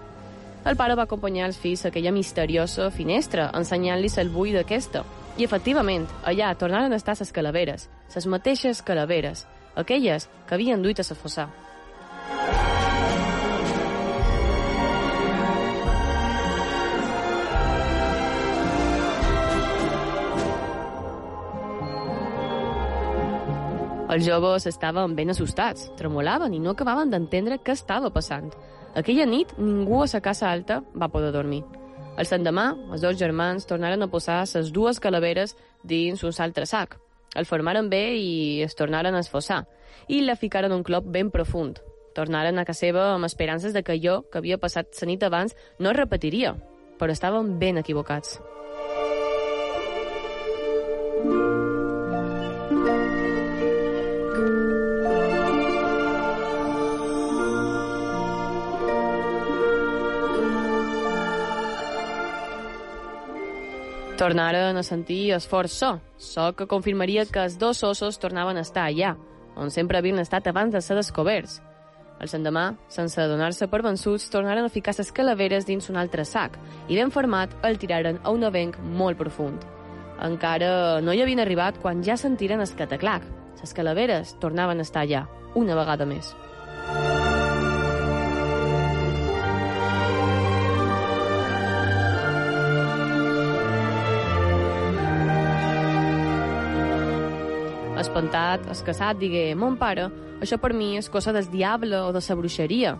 El 0.62 0.77
pare 0.79 0.94
va 0.94 1.09
acompanyar 1.09 1.48
els 1.48 1.57
fills 1.59 1.81
a 1.83 1.88
aquella 1.90 2.12
misteriosa 2.14 2.85
finestra, 2.94 3.48
ensenyant-los 3.59 4.14
el 4.22 4.29
bull 4.31 4.53
d'aquesta. 4.55 5.03
I, 5.35 5.42
efectivament, 5.42 6.05
allà 6.22 6.53
tornaren 6.55 6.92
a 6.94 7.01
estar 7.01 7.16
les 7.18 7.33
calaveres, 7.35 7.88
les 8.14 8.29
mateixes 8.31 8.83
calaveres, 8.87 9.46
aquelles 9.75 10.29
que 10.46 10.55
havien 10.55 10.83
duit 10.85 11.01
a 11.03 11.07
la 11.09 11.16
fossar. 11.18 11.48
Els 24.12 24.27
joves 24.29 24.66
estaven 24.68 25.14
ben 25.16 25.33
assustats, 25.33 25.88
tremolaven 25.96 26.55
i 26.55 26.61
no 26.61 26.77
acabaven 26.77 27.11
d'entendre 27.11 27.59
què 27.64 27.72
estava 27.72 28.11
passant. 28.12 28.53
Aquella 28.94 29.24
nit 29.24 29.55
ningú 29.57 30.02
a 30.02 30.09
la 30.12 30.20
casa 30.20 30.50
alta 30.50 30.83
va 30.94 31.09
poder 31.09 31.33
dormir. 31.33 31.62
El 32.18 32.28
l'endemà, 32.28 32.66
els 32.92 33.00
dos 33.00 33.16
germans 33.16 33.64
tornaren 33.66 34.02
a 34.02 34.11
posar 34.12 34.44
les 34.55 34.72
dues 34.72 35.00
calaveres 35.00 35.57
dins 35.83 36.22
un 36.22 36.33
altre 36.38 36.66
sac. 36.66 36.98
El 37.35 37.46
formaren 37.46 37.88
bé 37.88 38.16
i 38.20 38.61
es 38.62 38.76
tornaren 38.76 39.14
a 39.14 39.20
esfossar, 39.20 39.64
i 40.09 40.20
la 40.20 40.37
ficaren 40.37 40.72
un 40.72 40.83
clop 40.85 41.05
ben 41.09 41.31
profund. 41.31 41.81
Tornaren 42.12 42.59
a 42.59 42.66
casa 42.66 42.74
seva 42.74 43.14
amb 43.14 43.24
esperances 43.24 43.72
de 43.72 43.83
que 43.83 43.96
jo, 43.96 44.28
que 44.31 44.38
havia 44.38 44.61
passat 44.61 44.92
la 45.00 45.09
nit 45.09 45.22
abans, 45.22 45.57
no 45.78 45.90
es 45.90 45.96
repetiria, 45.96 46.55
però 46.98 47.12
estaven 47.12 47.59
ben 47.59 47.78
equivocats. 47.78 48.40
Tornaren 64.22 64.76
a 64.78 64.85
sentir 64.87 65.32
esforç 65.35 65.72
so, 65.74 65.88
so 66.16 66.52
que 66.54 66.68
confirmaria 66.70 67.24
que 67.26 67.40
els 67.42 67.56
dos 67.58 67.80
ossos 67.82 68.20
tornaven 68.22 68.54
a 68.54 68.62
estar 68.62 68.85
allà, 68.87 69.16
on 69.58 69.72
sempre 69.74 69.98
havien 69.98 70.22
estat 70.22 70.46
abans 70.46 70.70
de 70.70 70.78
ser 70.78 70.94
descoberts. 70.94 71.56
El 72.22 72.30
sendemà, 72.30 72.76
sense 72.87 73.18
adonar-se 73.18 73.66
per 73.66 73.80
vençuts, 73.82 74.28
tornaren 74.30 74.68
a 74.68 74.70
ficar 74.70 74.94
les 74.94 75.11
calaveres 75.11 75.66
dins 75.66 75.90
un 75.90 75.98
altre 75.98 76.22
sac 76.22 76.54
i, 76.87 76.94
ben 76.94 77.11
format, 77.11 77.50
el 77.66 77.82
tiraren 77.82 78.22
a 78.22 78.30
un 78.30 78.46
avenc 78.46 78.78
molt 78.78 79.18
profund. 79.18 79.66
Encara 80.22 81.02
no 81.02 81.11
hi 81.11 81.26
havien 81.26 81.42
arribat 81.42 81.82
quan 81.82 82.06
ja 82.06 82.14
sentiren 82.14 82.62
el 82.62 82.76
cataclac. 82.78 83.26
Les 83.58 83.74
calaveres 83.74 84.37
tornaven 84.38 84.78
a 84.78 84.87
estar 84.87 85.02
allà, 85.02 85.26
una 85.58 85.74
vegada 85.74 86.06
més. 86.06 86.30
Espantat, 98.12 98.66
escassat, 98.68 99.16
digué, 99.16 99.55
mon 99.57 99.79
pare, 99.81 100.03
això 100.44 100.59
per 100.61 100.75
mi 100.77 100.98
és 100.98 101.07
cosa 101.09 101.33
del 101.33 101.46
diable 101.48 101.96
o 101.96 102.11
de 102.12 102.20
la 102.20 102.35
bruixeria. 102.37 102.90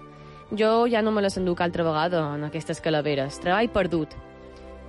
Jo 0.57 0.87
ja 0.88 1.03
no 1.03 1.12
me 1.12 1.20
les 1.20 1.37
enduc 1.37 1.61
altra 1.61 1.85
vegada 1.85 2.22
en 2.35 2.44
aquestes 2.44 2.81
calaveres. 2.81 3.38
Treball 3.38 3.68
perdut. 3.68 4.16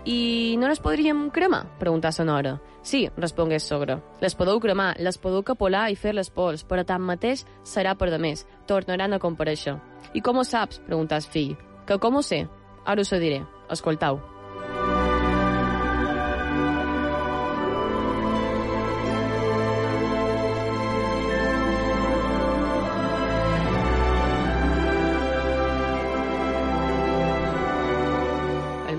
I 0.06 0.56
no 0.60 0.70
les 0.70 0.80
podríem 0.80 1.30
cremar? 1.30 1.66
Preguntà 1.78 2.14
sa 2.14 2.24
nora. 2.24 2.62
Sí, 2.84 3.10
respongué 3.18 3.60
sogra. 3.60 4.00
Les 4.22 4.34
podeu 4.34 4.62
cremar, 4.64 4.96
les 4.98 5.18
podeu 5.18 5.44
capolar 5.44 5.90
i 5.92 6.00
fer 6.00 6.16
les 6.16 6.32
pols, 6.32 6.64
però 6.64 6.86
tanmateix 6.88 7.44
serà 7.66 7.98
per 8.00 8.10
de 8.10 8.18
més. 8.18 8.48
Tornaran 8.66 9.12
a 9.12 9.20
compareixer. 9.20 9.76
I 10.14 10.22
com 10.22 10.40
ho 10.40 10.48
saps? 10.48 10.80
preguntà 10.88 11.20
el 11.20 11.28
fill. 11.28 11.58
Que 11.86 12.00
com 12.00 12.16
ho 12.16 12.24
sé? 12.24 12.46
Ara 12.86 13.04
us 13.04 13.12
ho 13.12 13.20
diré. 13.20 13.44
Escoltau. 13.68 14.24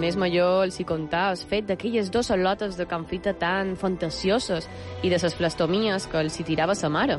Més 0.05 0.19
major 0.21 0.67
els 0.67 0.77
hi 0.77 0.85
contà 0.85 1.31
el 1.33 1.41
fet 1.49 1.65
d'aquelles 1.69 2.11
dos 2.13 2.29
al·lotes 2.35 2.77
de 2.77 2.85
canfita 2.89 3.33
tan 3.41 3.73
fantasioses 3.81 4.67
i 5.03 5.09
de 5.09 5.17
les 5.17 5.37
flastomies 5.39 6.09
que 6.11 6.21
els 6.21 6.37
hi 6.37 6.45
tirava 6.45 6.77
sa 6.77 6.91
mare. 6.93 7.17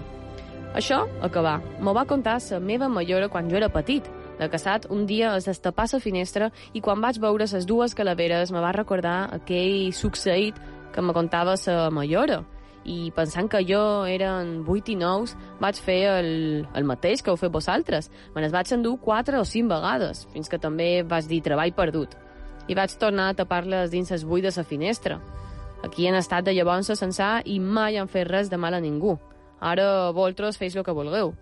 Això, 0.77 1.05
acabà, 1.23 1.55
m'ho 1.79 1.95
va 1.95 2.05
contar 2.05 2.37
sa 2.43 2.59
meva 2.59 2.89
majora 2.91 3.29
quan 3.31 3.49
jo 3.49 3.57
era 3.57 3.71
petit. 3.73 4.05
De 4.35 4.49
casat, 4.51 4.89
un 4.91 5.05
dia 5.07 5.31
es 5.39 5.47
destapà 5.47 5.85
sa 5.87 6.01
finestra 6.03 6.49
i 6.75 6.81
quan 6.83 6.99
vaig 7.01 7.17
veure 7.23 7.47
les 7.47 7.65
dues 7.65 7.95
calaveres 7.95 8.51
me 8.51 8.61
va 8.61 8.73
recordar 8.75 9.29
aquell 9.37 9.93
succeït 9.95 10.59
que 10.91 11.01
me 11.01 11.15
contava 11.15 11.55
sa 11.57 11.87
majora. 11.89 12.43
I 12.85 13.09
pensant 13.15 13.47
que 13.49 13.63
jo 13.65 14.03
eren 14.05 14.59
8 14.67 14.93
i 14.93 14.97
9, 14.99 15.39
vaig 15.63 15.79
fer 15.87 16.01
el, 16.19 16.29
el 16.75 16.85
mateix 16.85 17.23
que 17.23 17.31
heu 17.31 17.39
fet 17.39 17.55
vosaltres. 17.55 18.11
Me 18.35 18.43
les 18.45 18.53
vaig 18.53 18.75
endur 18.75 18.99
4 19.01 19.41
o 19.41 19.47
5 19.55 19.71
vegades, 19.71 20.27
fins 20.35 20.51
que 20.51 20.61
també 20.61 20.99
vaig 21.07 21.31
dir 21.31 21.41
treball 21.47 21.73
perdut 21.73 22.19
i 22.67 22.75
vaig 22.75 22.97
tornar 22.99 23.29
a 23.29 23.37
tapar-les 23.37 23.91
dins 23.91 24.11
els 24.11 24.25
buits 24.25 24.47
de 24.47 24.53
la 24.61 24.67
finestra. 24.67 25.19
Aquí 25.83 26.07
han 26.07 26.15
estat 26.15 26.45
de 26.45 26.53
llavors 26.53 26.89
a 26.89 26.95
censar 26.95 27.41
i 27.45 27.59
mai 27.59 27.97
han 27.97 28.07
fet 28.07 28.27
res 28.27 28.49
de 28.49 28.57
mal 28.57 28.73
a 28.73 28.81
ningú. 28.81 29.17
Ara 29.59 30.11
vosaltres 30.11 30.57
feis 30.57 30.75
el 30.75 30.83
que 30.83 30.95
vulgueu. 30.95 31.33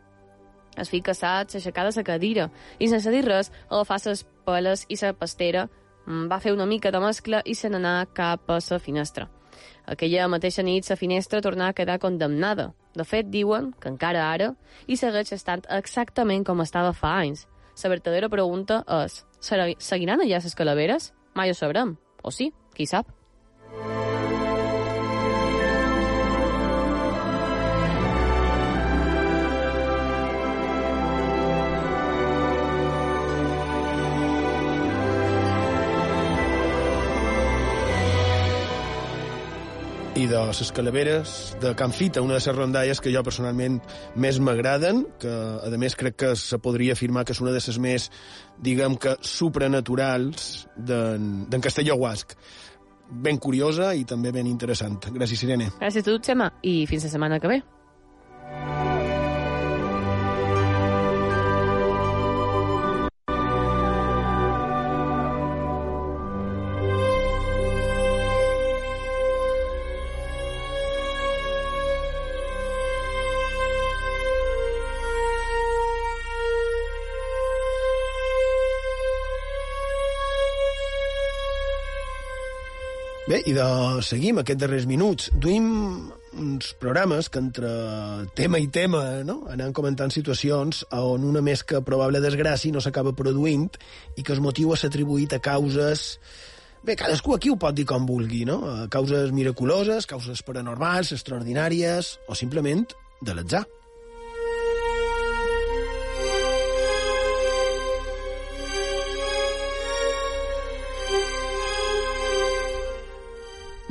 El 0.77 0.89
fill 0.89 1.03
casat 1.05 1.53
s'aixecà 1.53 1.85
de 1.85 1.93
la 1.95 2.03
cadira 2.03 2.49
i 2.79 2.89
sense 2.89 3.11
dir 3.11 3.23
res 3.25 3.51
agafà 3.69 3.99
les 4.05 4.25
peles 4.45 4.85
i 4.89 4.97
la 5.01 5.13
pastera, 5.13 5.67
va 6.07 6.39
fer 6.39 6.51
una 6.53 6.65
mica 6.65 6.91
de 6.91 6.99
mescla 6.99 7.41
i 7.45 7.55
se 7.55 7.69
n'anà 7.69 8.05
cap 8.13 8.49
a 8.49 8.59
la 8.69 8.79
finestra. 8.79 9.29
Aquella 9.85 10.27
mateixa 10.27 10.63
nit 10.63 10.89
la 10.89 10.95
finestra 10.95 11.41
tornà 11.41 11.69
a 11.69 11.73
quedar 11.73 11.99
condemnada. 11.99 12.73
De 12.95 13.03
fet, 13.03 13.29
diuen 13.29 13.71
que 13.79 13.89
encara 13.89 14.29
ara 14.31 14.53
hi 14.87 14.97
segueix 14.97 15.31
estant 15.33 15.63
exactament 15.69 16.43
com 16.43 16.61
estava 16.61 16.93
fa 16.93 17.19
anys. 17.21 17.47
La 17.83 17.89
verdadera 17.89 18.29
pregunta 18.29 18.83
és, 19.03 19.23
seguiran 19.43 20.23
allà 20.23 20.39
les 20.43 20.55
calaveres? 20.55 21.11
Mai 21.35 21.51
ho 21.51 21.57
sabrem. 21.57 21.97
O 22.23 22.31
sí, 22.31 22.53
qui 22.77 22.87
sap. 22.87 23.11
I 40.15 40.27
de 40.29 40.37
les 40.45 40.71
calaveres 40.71 41.55
de 41.61 41.73
Can 41.75 41.91
Fita, 41.91 42.21
una 42.21 42.35
de 42.35 42.39
les 42.39 42.55
rondalles 42.55 43.01
que 43.01 43.11
jo 43.13 43.23
personalment 43.25 43.79
més 44.15 44.37
m'agraden, 44.37 45.01
que 45.19 45.31
a 45.65 45.71
més 45.81 45.97
crec 45.97 46.19
que 46.21 46.31
se 46.37 46.59
podria 46.61 46.93
afirmar 46.93 47.25
que 47.25 47.33
és 47.33 47.41
una 47.41 47.53
de 47.53 47.61
les 47.61 47.79
més, 47.81 48.09
diguem 48.61 48.97
que, 49.01 49.15
supranaturals 49.25 50.67
d'en 50.77 51.61
Castelló 51.61 51.97
Guasc. 51.97 52.37
Ben 53.09 53.41
curiosa 53.41 53.93
i 53.97 54.05
també 54.05 54.31
ben 54.31 54.47
interessant. 54.47 55.01
Gràcies, 55.17 55.45
Irene. 55.47 55.71
Gràcies 55.81 56.05
a 56.05 56.11
tu, 56.11 56.19
Xema, 56.21 56.51
i 56.61 56.83
fins 56.89 57.09
la 57.09 57.15
setmana 57.17 57.41
que 57.41 57.55
ve. 57.55 58.92
I 83.45 83.53
de 83.55 83.65
seguim 84.05 84.39
aquests 84.39 84.61
darrers 84.61 84.85
minuts. 84.87 85.29
Duim 85.35 85.67
uns 86.39 86.71
programes 86.81 87.29
que 87.29 87.41
entre 87.41 87.69
tema 88.37 88.59
i 88.61 88.69
tema 88.73 89.03
no? 89.27 89.43
anem 89.53 89.73
comentant 89.75 90.13
situacions 90.13 90.81
on 90.97 91.27
una 91.27 91.43
més 91.45 91.61
que 91.67 91.83
probable 91.85 92.23
desgràcia 92.23 92.73
no 92.73 92.81
s'acaba 92.81 93.13
produint 93.17 93.69
i 94.17 94.23
que 94.23 94.33
el 94.33 94.41
motiu 94.41 94.73
és 94.75 94.87
atribuït 94.87 95.37
a 95.37 95.43
causes... 95.43 96.17
Bé, 96.83 96.97
cadascú 96.99 97.31
aquí 97.31 97.47
ho 97.47 97.55
pot 97.55 97.71
dir 97.71 97.85
com 97.87 98.03
vulgui, 98.03 98.41
no? 98.43 98.57
A 98.67 98.89
causes 98.91 99.31
miraculoses, 99.31 100.03
causes 100.03 100.41
paranormals, 100.43 101.13
extraordinàries 101.15 102.17
o 102.27 102.35
simplement 102.35 102.83
de 103.23 103.37
l'atzar. 103.37 103.63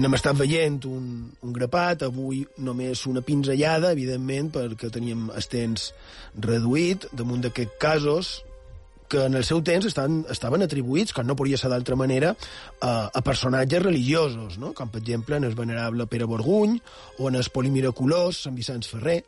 N'hem 0.03 0.17
estat 0.17 0.35
veient 0.35 0.81
un, 0.89 1.03
un 1.47 1.51
grapat, 1.55 2.01
avui 2.09 2.41
només 2.67 3.05
una 3.07 3.21
pinzellada, 3.23 3.93
evidentment, 3.95 4.49
perquè 4.57 4.89
teníem 4.91 5.29
el 5.31 5.45
temps 5.47 5.93
reduït, 6.43 7.07
damunt 7.15 7.45
d'aquests 7.45 7.79
casos 7.79 8.31
que 9.13 9.21
en 9.29 9.37
el 9.39 9.45
seu 9.47 9.61
temps 9.63 9.87
estan, 9.87 10.23
estaven 10.33 10.65
atribuïts, 10.65 11.15
com 11.15 11.29
no 11.29 11.37
podria 11.39 11.61
ser 11.61 11.71
d'altra 11.71 11.95
manera, 12.01 12.33
a, 12.81 12.93
a 13.15 13.23
personatges 13.23 13.85
religiosos, 13.85 14.57
no? 14.59 14.73
com 14.75 14.91
per 14.91 15.05
exemple 15.05 15.39
en 15.39 15.47
el 15.47 15.55
venerable 15.55 16.09
Pere 16.11 16.27
Borguny 16.27 16.79
o 17.21 17.31
en 17.31 17.39
el 17.39 17.53
polimiraculós 17.55 18.43
Sant 18.49 18.59
Vicenç 18.59 18.89
Ferrer. 18.91 19.21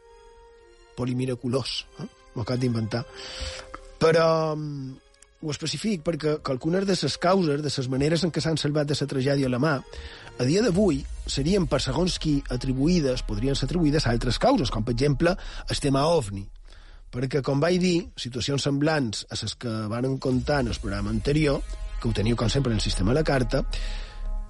Polimiraculós, 0.98 1.84
eh? 2.00 2.08
m'ho 2.34 2.42
acabo 2.42 2.64
d'inventar. 2.64 3.04
Però 4.02 4.26
um, 4.56 4.94
ho 5.44 5.52
especific 5.52 6.02
perquè 6.06 6.38
algunes 6.50 6.86
de 6.88 6.96
les 6.96 7.16
causes, 7.20 7.60
de 7.62 7.70
les 7.76 7.88
maneres 7.92 8.24
en 8.24 8.32
què 8.32 8.40
s'han 8.40 8.56
salvat 8.60 8.88
de 8.88 8.96
la 8.98 9.08
tragèdia 9.10 9.50
a 9.50 9.52
la 9.52 9.60
mà, 9.60 9.74
a 10.38 10.44
dia 10.48 10.62
d'avui 10.64 11.02
serien, 11.26 11.66
per 11.68 11.80
segons 11.84 12.18
qui 12.18 12.38
atribuïdes, 12.50 13.22
podrien 13.28 13.54
ser 13.54 13.68
atribuïdes 13.68 14.06
a 14.06 14.14
altres 14.14 14.40
causes, 14.40 14.72
com 14.72 14.84
per 14.84 14.96
exemple 14.96 15.36
el 15.68 15.82
tema 15.84 16.06
OVNI. 16.08 16.44
Perquè, 17.14 17.44
com 17.46 17.60
vaig 17.62 17.78
dir, 17.78 17.98
situacions 18.18 18.64
semblants 18.66 19.26
a 19.30 19.38
les 19.38 19.54
que 19.54 19.74
van 19.92 20.16
comptar 20.18 20.64
en 20.64 20.72
el 20.72 20.80
programa 20.82 21.12
anterior, 21.14 21.62
que 22.00 22.08
ho 22.08 22.16
teniu, 22.16 22.36
com 22.36 22.50
sempre, 22.50 22.72
en 22.72 22.82
el 22.82 22.84
sistema 22.84 23.12
de 23.12 23.20
la 23.20 23.28
carta, 23.28 23.62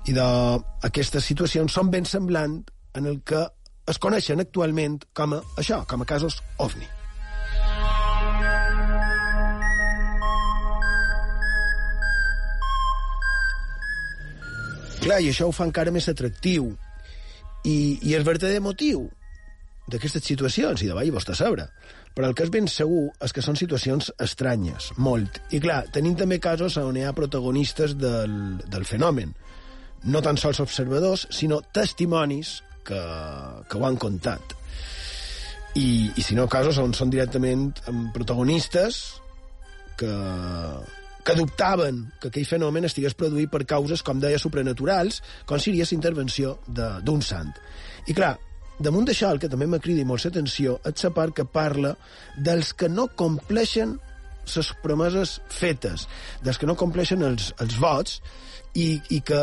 i 0.09 0.17
d'aquestes 0.17 1.25
situacions 1.25 1.73
són 1.73 1.93
ben 1.93 2.09
semblants 2.09 2.73
en 2.95 3.11
el 3.11 3.21
que 3.27 3.45
es 3.91 4.01
coneixen 4.01 4.41
actualment 4.41 5.03
com 5.13 5.37
a 5.37 5.45
això, 5.61 5.85
com 5.89 6.01
a 6.01 6.09
casos 6.09 6.41
OVNI. 6.57 7.04
Clar, 15.05 15.21
i 15.23 15.31
això 15.31 15.49
ho 15.49 15.55
fa 15.55 15.67
encara 15.69 15.93
més 15.95 16.09
atractiu. 16.11 16.73
I, 17.65 17.77
i 18.05 18.17
el 18.17 18.27
verdader 18.27 18.61
motiu 18.61 19.07
d'aquestes 19.89 20.25
situacions, 20.25 20.83
i 20.83 20.89
de 20.89 20.97
vall 20.97 21.13
vostè 21.13 21.37
sabre, 21.37 21.69
però 22.15 22.29
el 22.29 22.37
que 22.37 22.45
és 22.47 22.53
ben 22.53 22.69
segur 22.71 23.09
és 23.25 23.33
que 23.35 23.43
són 23.45 23.57
situacions 23.59 24.11
estranyes, 24.23 24.93
molt. 24.97 25.41
I 25.53 25.61
clar, 25.65 25.83
tenim 25.93 26.17
també 26.17 26.39
casos 26.41 26.77
on 26.81 26.97
hi 26.97 27.05
ha 27.05 27.15
protagonistes 27.17 27.97
del, 28.01 28.37
del 28.71 28.87
fenomen. 28.89 29.35
No 30.05 30.21
tan 30.25 30.39
sols 30.41 30.61
observadors, 30.63 31.27
sinó 31.33 31.63
testimonis 31.75 32.59
que, 32.85 33.01
que 33.69 33.81
ho 33.81 33.87
han 33.89 33.97
contat. 34.01 34.57
I, 35.75 36.13
i 36.15 36.23
si 36.23 36.37
no, 36.39 36.47
casos 36.47 36.79
on 36.79 36.93
són 36.95 37.11
directament 37.11 37.73
protagonistes 38.15 39.01
que, 39.99 40.13
que 41.25 41.35
dubtaven 41.35 42.03
que 42.21 42.29
aquell 42.29 42.47
fenomen 42.47 42.85
estigués 42.85 43.17
produït 43.17 43.51
per 43.53 43.65
causes, 43.69 44.03
com 44.05 44.21
deia, 44.21 44.39
supranaturals, 44.39 45.23
com 45.49 45.61
si 45.61 45.73
la 45.73 45.87
intervenció 45.97 46.59
d'un 46.69 47.23
sant. 47.25 47.55
I 48.07 48.15
clar, 48.17 48.35
damunt 48.79 49.09
d'això, 49.09 49.33
el 49.33 49.41
que 49.41 49.49
també 49.49 49.67
me 49.67 49.81
crida 49.81 50.05
molt 50.05 50.25
l'atenció 50.25 50.79
és 50.85 51.05
la 51.07 51.15
part 51.17 51.35
que 51.35 51.45
parla 51.45 51.95
dels 52.37 52.75
que 52.75 52.89
no 52.89 53.09
compleixen 53.09 53.97
les 54.45 54.73
promeses 54.83 55.39
fetes, 55.49 56.09
dels 56.45 56.59
que 56.61 56.67
no 56.69 56.77
compleixen 56.77 57.23
els, 57.25 57.55
els 57.65 57.79
vots 57.81 58.21
i, 58.75 59.01
i 59.09 59.23
que 59.25 59.41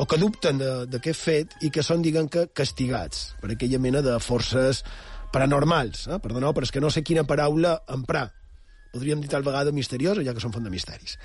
o 0.00 0.06
que 0.08 0.16
dubten 0.16 0.58
d'aquest 0.88 1.20
fet 1.20 1.54
i 1.60 1.70
que 1.70 1.84
són, 1.84 2.02
diguem 2.02 2.26
que, 2.32 2.48
castigats 2.56 3.34
per 3.40 3.52
aquella 3.52 3.78
mena 3.78 4.00
de 4.02 4.16
forces 4.24 4.82
paranormals. 5.30 6.06
Eh? 6.08 6.18
Perdoneu, 6.24 6.54
però 6.56 6.66
és 6.66 6.72
que 6.72 6.80
no 6.82 6.90
sé 6.90 7.04
quina 7.06 7.26
paraula 7.28 7.76
emprar. 7.92 8.30
Podríem 8.92 9.20
dir 9.22 9.30
tal 9.30 9.46
vegada 9.46 9.72
misteriosa, 9.72 10.24
ja 10.26 10.34
que 10.34 10.42
són 10.42 10.54
font 10.54 10.66
de 10.66 10.72
misteris. 10.72 11.18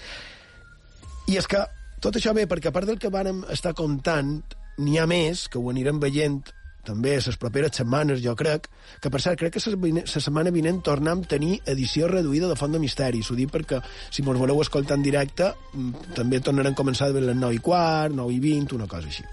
I 1.31 1.39
és 1.39 1.47
que 1.49 1.63
tot 2.03 2.17
això 2.19 2.35
ve 2.37 2.45
perquè, 2.49 2.69
a 2.69 2.75
part 2.75 2.89
del 2.89 2.99
que 3.01 3.13
vàrem 3.13 3.43
estar 3.53 3.73
comptant, 3.77 4.37
n'hi 4.77 4.99
ha 4.99 5.07
més, 5.09 5.47
que 5.49 5.57
ho 5.57 5.71
anirem 5.71 5.99
veient 6.03 6.43
també 6.85 7.15
les 7.17 7.37
properes 7.41 7.73
setmanes, 7.79 8.21
jo 8.21 8.35
crec, 8.37 8.67
que 9.01 9.09
per 9.09 9.21
cert, 9.23 9.39
crec 9.41 9.55
que 9.55 9.63
la 9.73 10.05
setmana 10.05 10.53
vinent 10.53 10.83
tornem 10.85 11.23
a 11.23 11.29
tenir 11.31 11.57
edició 11.73 12.07
reduïda 12.11 12.49
de 12.51 12.57
Font 12.59 12.75
de 12.75 12.81
Misteris. 12.83 13.31
Ho 13.31 13.37
dic 13.39 13.49
perquè, 13.51 13.81
si 14.13 14.21
mos 14.21 14.37
voleu 14.37 14.61
escoltar 14.61 14.99
en 14.99 15.03
directe, 15.07 15.51
mm, 15.73 16.13
també 16.13 16.39
tornarem 16.39 16.73
a 16.73 16.77
començar 16.77 17.11
de 17.11 17.21
les 17.21 17.35
9 17.35 17.55
i 17.55 17.59
quart, 17.59 18.13
9 18.13 18.33
i 18.33 18.39
20, 18.39 18.75
una 18.75 18.87
cosa 18.87 19.07
així. 19.07 19.25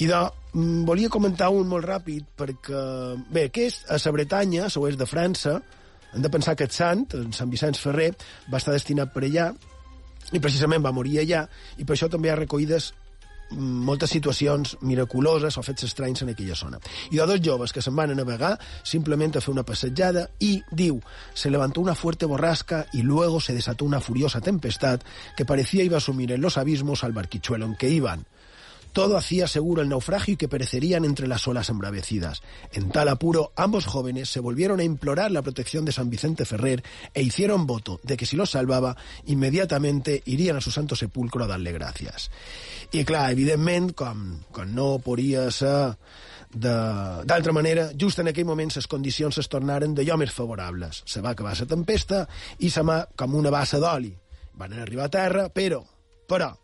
I 0.00 0.06
de, 0.06 0.30
mm, 0.54 0.84
volia 0.84 1.08
comentar 1.08 1.50
un 1.50 1.68
molt 1.68 1.84
ràpid, 1.84 2.24
perquè, 2.36 3.24
bé, 3.30 3.50
que 3.50 3.66
és 3.66 3.84
a 3.88 4.00
la 4.02 4.12
Bretanya, 4.12 4.64
a 4.64 4.72
l'oest 4.74 4.98
de 4.98 5.06
França, 5.06 5.60
hem 6.14 6.22
de 6.22 6.30
pensar 6.30 6.56
que 6.56 6.64
el 6.64 6.74
sant, 6.74 7.06
Sant 7.34 7.50
Vicenç 7.50 7.80
Ferrer, 7.82 8.12
va 8.50 8.60
estar 8.60 8.74
destinat 8.74 9.12
per 9.14 9.24
allà, 9.26 9.52
i 10.32 10.40
precisament 10.40 10.84
va 10.84 10.94
morir 10.94 11.20
allà, 11.22 11.46
i 11.78 11.84
per 11.84 11.96
això 11.96 12.08
també 12.10 12.30
hi 12.30 12.34
ha 12.34 12.40
recollides 12.40 12.92
moltes 13.54 14.10
situacions 14.10 14.76
miraculoses 14.80 15.56
o 15.58 15.62
fets 15.62 15.84
estranys 15.86 16.22
en 16.24 16.32
aquella 16.32 16.56
zona. 16.56 16.78
I 17.12 17.18
dos 17.18 17.40
joves 17.44 17.72
que 17.72 17.82
se'n 17.82 17.94
van 17.96 18.10
a 18.10 18.16
navegar 18.16 18.54
simplement 18.82 19.36
a 19.36 19.42
fer 19.44 19.52
una 19.52 19.64
passejada 19.64 20.28
y, 20.38 20.62
diu, 20.70 21.00
se 21.34 21.50
levantó 21.50 21.80
una 21.80 21.94
fuerte 21.94 22.26
borrasca 22.26 22.86
y 22.92 23.02
luego 23.02 23.40
se 23.40 23.54
desató 23.54 23.84
una 23.84 24.00
furiosa 24.00 24.40
tempestad 24.40 25.00
que 25.36 25.44
parecía 25.44 25.84
iba 25.84 25.98
a 25.98 26.00
sumir 26.00 26.32
en 26.32 26.40
los 26.40 26.56
abismos 26.58 27.04
al 27.04 27.12
barquichuelo 27.12 27.66
en 27.66 27.76
que 27.76 27.88
iban. 27.88 28.26
Todo 28.94 29.16
hacía 29.16 29.48
seguro 29.48 29.82
el 29.82 29.88
naufragio 29.88 30.34
y 30.34 30.36
que 30.36 30.46
perecerían 30.46 31.04
entre 31.04 31.26
las 31.26 31.48
olas 31.48 31.68
embravecidas. 31.68 32.42
En 32.70 32.90
tal 32.90 33.08
apuro, 33.08 33.52
ambos 33.56 33.86
jóvenes 33.86 34.30
se 34.30 34.38
volvieron 34.38 34.78
a 34.78 34.84
implorar 34.84 35.32
la 35.32 35.42
protección 35.42 35.84
de 35.84 35.90
San 35.90 36.10
Vicente 36.10 36.44
Ferrer 36.44 36.84
e 37.12 37.20
hicieron 37.20 37.66
voto 37.66 37.98
de 38.04 38.16
que 38.16 38.24
si 38.24 38.36
los 38.36 38.50
salvaba, 38.50 38.96
inmediatamente 39.26 40.22
irían 40.26 40.58
a 40.58 40.60
su 40.60 40.70
santo 40.70 40.94
sepulcro 40.94 41.42
a 41.42 41.48
darle 41.48 41.72
gracias. 41.72 42.30
I 42.92 43.04
clar, 43.04 43.32
evidentment, 43.32 43.96
com, 43.98 44.38
no 44.70 45.00
podria 45.02 45.50
ser 45.50 45.96
d'altra 46.54 47.52
manera, 47.52 47.90
just 47.98 48.22
en 48.22 48.30
aquell 48.30 48.46
moment 48.46 48.70
les 48.78 48.86
condicions 48.86 49.42
es 49.42 49.50
tornaren 49.50 49.98
d'allò 49.98 50.22
més 50.22 50.30
favorables. 50.30 51.02
Se 51.02 51.18
va 51.18 51.34
acabar 51.34 51.58
la 51.58 51.66
tempesta 51.66 52.28
i 52.62 52.70
se 52.70 52.86
mà 52.86 53.02
com 53.18 53.34
una 53.34 53.50
bassa 53.50 53.82
d'oli. 53.82 54.14
Van 54.54 54.78
arribar 54.78 55.10
a 55.10 55.16
terra, 55.18 55.48
però, 55.50 55.82
però, 56.30 56.54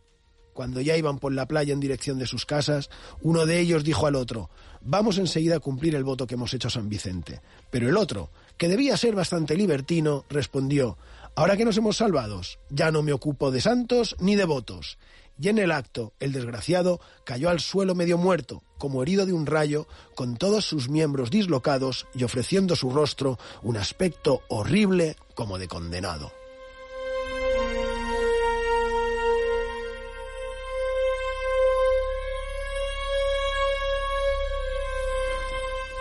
Cuando 0.61 0.83
ya 0.83 0.95
iban 0.95 1.19
por 1.19 1.33
la 1.33 1.49
playa 1.49 1.73
en 1.73 1.81
dirección 1.81 2.19
de 2.19 2.27
sus 2.27 2.45
casas, 2.45 2.91
uno 3.23 3.47
de 3.47 3.61
ellos 3.61 3.83
dijo 3.83 4.07
al 4.07 4.15
otro, 4.15 4.51
vamos 4.83 5.17
enseguida 5.17 5.57
a 5.57 5.61
cumplir 5.61 5.95
el 5.95 6.05
voto 6.05 6.27
que 6.27 6.35
hemos 6.35 6.53
hecho 6.53 6.69
a 6.69 6.71
San 6.71 6.91
Vicente. 6.91 7.41
Pero 7.71 7.89
el 7.89 7.97
otro, 7.97 8.29
que 8.59 8.69
debía 8.69 8.99
ser 8.99 9.15
bastante 9.15 9.57
libertino, 9.57 10.27
respondió, 10.29 10.99
ahora 11.35 11.57
que 11.57 11.65
nos 11.65 11.79
hemos 11.79 11.97
salvados, 11.97 12.59
ya 12.69 12.91
no 12.91 13.03
me 13.03 13.15
ocupo 13.15 13.51
de 13.51 13.63
santos 13.63 14.17
ni 14.19 14.37
de 14.37 14.45
votos. 14.45 14.99
Y 15.41 15.49
en 15.49 15.57
el 15.57 15.73
acto, 15.73 16.13
el 16.21 16.33
desgraciado 16.33 17.01
cayó 17.25 17.49
al 17.49 17.61
suelo 17.61 17.95
medio 17.95 18.19
muerto, 18.19 18.63
como 18.77 19.03
herido 19.03 19.25
de 19.25 19.33
un 19.33 19.47
rayo, 19.47 19.87
con 20.15 20.37
todos 20.37 20.67
sus 20.67 20.91
miembros 20.91 21.31
dislocados 21.31 22.07
y 22.15 22.25
ofreciendo 22.25 22.77
su 22.77 22.91
rostro 22.91 23.39
un 23.63 23.79
aspecto 23.79 24.43
horrible 24.51 25.17
como 25.35 25.57
de 25.57 25.69
condenado. 25.69 26.33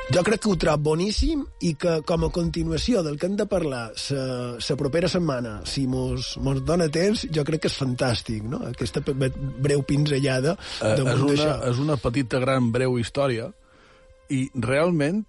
Jo 0.09 0.23
crec 0.25 0.41
que 0.41 0.49
ho 0.49 0.55
trob 0.57 0.81
boníssim 0.81 1.43
i 1.61 1.75
que, 1.77 1.99
com 2.07 2.23
a 2.25 2.31
continuació 2.33 3.03
del 3.05 3.19
que 3.21 3.27
hem 3.29 3.35
de 3.37 3.45
parlar 3.49 3.83
la 4.09 4.77
propera 4.79 5.09
setmana, 5.11 5.59
si 5.69 5.83
mos, 5.87 6.31
mos 6.41 6.63
dona 6.65 6.87
temps, 6.89 7.27
jo 7.29 7.43
crec 7.45 7.61
que 7.61 7.69
és 7.69 7.77
fantàstic, 7.77 8.41
no? 8.49 8.63
Aquesta 8.71 9.03
breu 9.05 9.85
pinzellada 9.85 10.55
eh, 10.81 10.95
és, 10.97 11.21
una, 11.21 11.51
és 11.69 11.83
una 11.85 11.99
petita, 12.01 12.41
gran, 12.41 12.71
breu 12.73 12.97
història 12.97 13.51
i 14.33 14.47
realment 14.57 15.21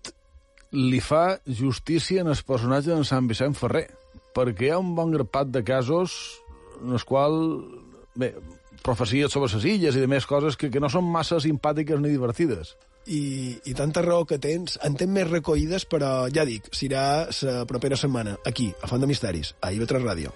li 0.72 1.04
fa 1.04 1.36
justícia 1.44 2.24
en 2.24 2.32
el 2.32 2.40
personatge 2.48 2.94
de 2.94 3.04
Sant 3.04 3.28
Vicent 3.28 3.58
Ferrer, 3.60 3.90
perquè 4.32 4.70
hi 4.70 4.72
ha 4.72 4.80
un 4.80 4.94
bon 4.96 5.12
grapat 5.12 5.52
de 5.52 5.60
casos 5.66 6.16
en 6.80 6.96
els 6.96 7.04
quals, 7.04 7.66
bé, 8.16 8.32
profecies 8.80 9.28
sobre 9.28 9.52
les 9.52 9.72
illes 9.76 9.96
i 9.96 10.06
de 10.06 10.08
més 10.08 10.24
coses 10.24 10.56
que, 10.56 10.72
que 10.72 10.80
no 10.80 10.88
són 10.88 11.04
massa 11.04 11.36
simpàtiques 11.44 12.00
ni 12.00 12.16
divertides 12.16 12.78
i, 13.06 13.56
i 13.64 13.74
tanta 13.74 14.02
raó 14.04 14.26
que 14.28 14.38
tens, 14.38 14.78
en 14.84 14.96
tens 15.00 15.12
més 15.12 15.28
recollides, 15.30 15.86
però 15.88 16.28
ja 16.32 16.44
dic, 16.48 16.68
serà 16.76 17.26
la 17.30 17.64
propera 17.70 17.96
setmana, 17.96 18.36
aquí, 18.46 18.70
a 18.82 18.90
Font 18.90 19.02
de 19.02 19.10
Misteris, 19.10 19.54
a 19.60 19.72
IB3 19.72 20.04
Ràdio. 20.04 20.32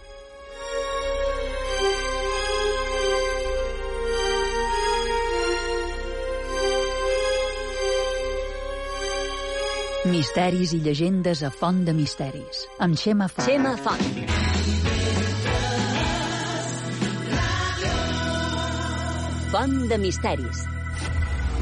Misteris 10.04 10.74
i 10.76 10.82
llegendes 10.84 11.40
a 11.42 11.48
Font 11.48 11.78
de 11.86 11.94
Misteris, 11.96 12.66
amb 12.84 12.98
Xema 13.00 13.24
Font. 13.32 13.46
Xema 13.48 13.72
Font. 13.80 14.04
Font 19.54 19.76
de 19.88 19.98
Misteris, 20.02 20.60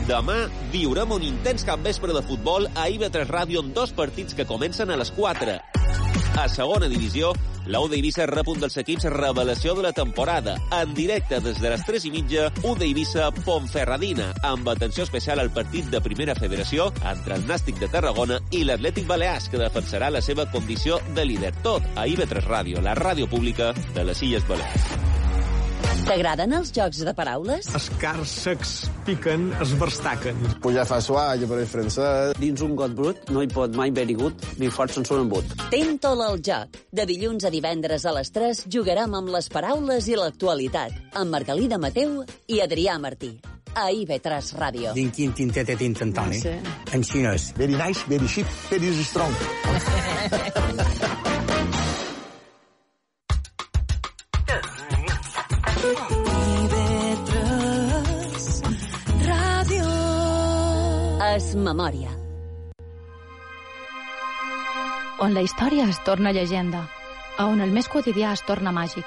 Demà 0.06 0.48
viurem 0.72 1.12
un 1.14 1.22
intens 1.22 1.62
capvespre 1.66 2.14
de 2.14 2.22
futbol 2.26 2.66
a 2.74 2.88
IB3 2.90 3.28
Ràdio 3.28 3.62
amb 3.62 3.74
dos 3.76 3.92
partits 3.94 4.34
que 4.34 4.46
comencen 4.48 4.90
a 4.90 4.96
les 4.98 5.12
4. 5.14 5.54
A 6.42 6.46
segona 6.50 6.88
divisió, 6.90 7.30
l'U 7.70 7.86
d'Eivissa 7.92 8.26
rep 8.26 8.48
un 8.50 8.58
dels 8.62 8.78
equips 8.82 9.06
revelació 9.12 9.76
de 9.78 9.84
la 9.86 9.92
temporada. 9.94 10.56
En 10.74 10.94
directe 10.96 11.38
des 11.44 11.60
de 11.62 11.70
les 11.70 11.84
3 11.86 12.08
i 12.08 12.12
mitja, 12.14 12.48
U 12.66 12.74
d'Eivissa 12.78 13.28
Pontferradina, 13.44 14.32
amb 14.42 14.72
atenció 14.72 15.06
especial 15.06 15.38
al 15.38 15.52
partit 15.54 15.86
de 15.92 16.02
primera 16.02 16.34
federació 16.34 16.90
entre 17.04 17.38
el 17.38 17.46
Nàstic 17.46 17.78
de 17.78 17.92
Tarragona 17.92 18.40
i 18.50 18.64
l'Atlètic 18.66 19.06
Balears, 19.06 19.52
que 19.52 19.62
defensarà 19.62 20.10
la 20.10 20.24
seva 20.24 20.48
condició 20.50 20.98
de 21.14 21.28
líder. 21.28 21.54
Tot 21.62 21.86
a 21.94 22.08
IB3 22.10 22.50
Ràdio, 22.50 22.82
la 22.82 22.98
ràdio 22.98 23.30
pública 23.30 23.70
de 23.94 24.10
les 24.10 24.26
Illes 24.26 24.48
Balears. 24.50 25.01
T'agraden 26.02 26.50
els 26.56 26.72
jocs 26.74 27.02
de 27.06 27.12
paraules? 27.14 27.68
Secs 28.26 28.72
piquen, 29.06 29.44
es 29.62 29.72
verstaquen. 29.78 30.38
Pujar 30.64 30.84
fa 30.88 30.98
suar, 31.04 31.36
jo 31.38 31.46
pareix 31.50 31.70
francès. 31.70 32.34
Dins 32.40 32.64
un 32.66 32.74
got 32.78 32.94
brut 32.98 33.30
no 33.30 33.42
hi 33.42 33.48
pot 33.50 33.76
mai 33.78 33.92
very 33.94 34.16
good 34.18 34.34
ni 34.58 34.70
fort 34.72 34.92
sense 34.94 35.14
un 35.14 35.22
embut. 35.24 35.54
Tento-la 35.70 36.26
al 36.32 36.42
joc. 36.42 36.80
De 36.90 37.06
dilluns 37.08 37.46
a 37.46 37.52
divendres 37.54 38.06
a 38.06 38.14
les 38.18 38.32
3 38.34 38.64
jugarem 38.74 39.14
amb 39.14 39.30
les 39.34 39.48
paraules 39.52 40.10
i 40.10 40.18
l'actualitat. 40.18 40.98
Amb 41.14 41.30
Margalida 41.36 41.78
Mateu 41.78 42.22
i 42.50 42.60
Adrià 42.64 42.98
Martí. 42.98 43.36
A 43.72 43.88
IB3 43.94 44.52
Ràdio. 44.58 44.92
Din 44.98 45.14
quin 45.14 45.32
tintete 45.32 45.78
tintantoni. 45.80 46.42
Sí. 46.42 46.58
En 46.92 47.06
xinès. 47.06 47.52
Very 47.56 47.78
nice, 47.78 48.04
very 48.10 48.26
cheap, 48.28 48.46
very 48.68 48.92
strong. 49.06 49.32
memòria. 61.54 62.10
On 65.22 65.34
la 65.34 65.42
història 65.44 65.88
es 65.88 66.00
torna 66.02 66.32
llegenda, 66.32 66.86
a 67.38 67.46
on 67.46 67.60
el 67.60 67.70
més 67.70 67.88
quotidià 67.88 68.32
es 68.34 68.42
torna 68.42 68.72
màgic. 68.74 69.06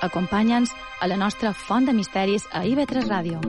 Acompanya'ns 0.00 0.72
a 1.00 1.08
la 1.10 1.18
nostra 1.20 1.52
font 1.52 1.84
de 1.84 1.92
misteris 1.92 2.46
a 2.52 2.64
IB3 2.64 3.04
Ràdio. 3.10 3.40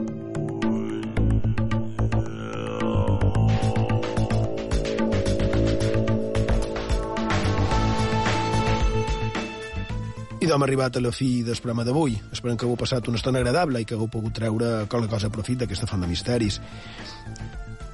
I 10.42 10.50
hem 10.50 10.64
arribat 10.66 10.98
a 10.98 11.02
la 11.06 11.12
fi 11.14 11.44
del 11.46 11.56
programa 11.62 11.86
d'avui. 11.86 12.16
Esperem 12.34 12.58
que 12.58 12.66
hagueu 12.66 12.76
passat 12.76 13.08
una 13.08 13.20
estona 13.22 13.40
agradable 13.40 13.80
i 13.80 13.86
que 13.86 13.94
hagueu 13.94 14.10
pogut 14.10 14.34
treure 14.34 14.72
qualque 14.90 15.08
cosa 15.14 15.30
a 15.30 15.34
profit 15.34 15.62
d'aquesta 15.62 15.88
font 15.88 16.02
de 16.02 16.10
misteris. 16.10 16.58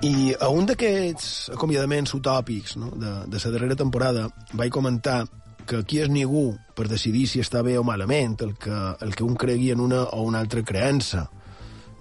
I 0.05 0.35
a 0.37 0.51
un 0.53 0.67
d'aquests 0.69 1.49
acomiadaments 1.55 2.13
utòpics 2.13 2.75
no, 2.77 2.91
de, 3.01 3.13
de 3.33 3.39
la 3.41 3.51
darrera 3.53 3.75
temporada 3.75 4.27
vaig 4.53 4.69
comentar 4.69 5.23
que 5.67 5.79
aquí 5.81 5.97
és 6.03 6.11
ningú 6.13 6.51
per 6.77 6.85
decidir 6.87 7.25
si 7.27 7.41
està 7.41 7.63
bé 7.65 7.79
o 7.79 7.83
malament 7.83 8.37
el 8.45 8.53
que, 8.61 8.77
el 9.01 9.15
que 9.17 9.25
un 9.25 9.33
cregui 9.35 9.71
en 9.73 9.81
una 9.81 10.03
o 10.13 10.21
una 10.27 10.39
altra 10.39 10.61
creença 10.61 11.25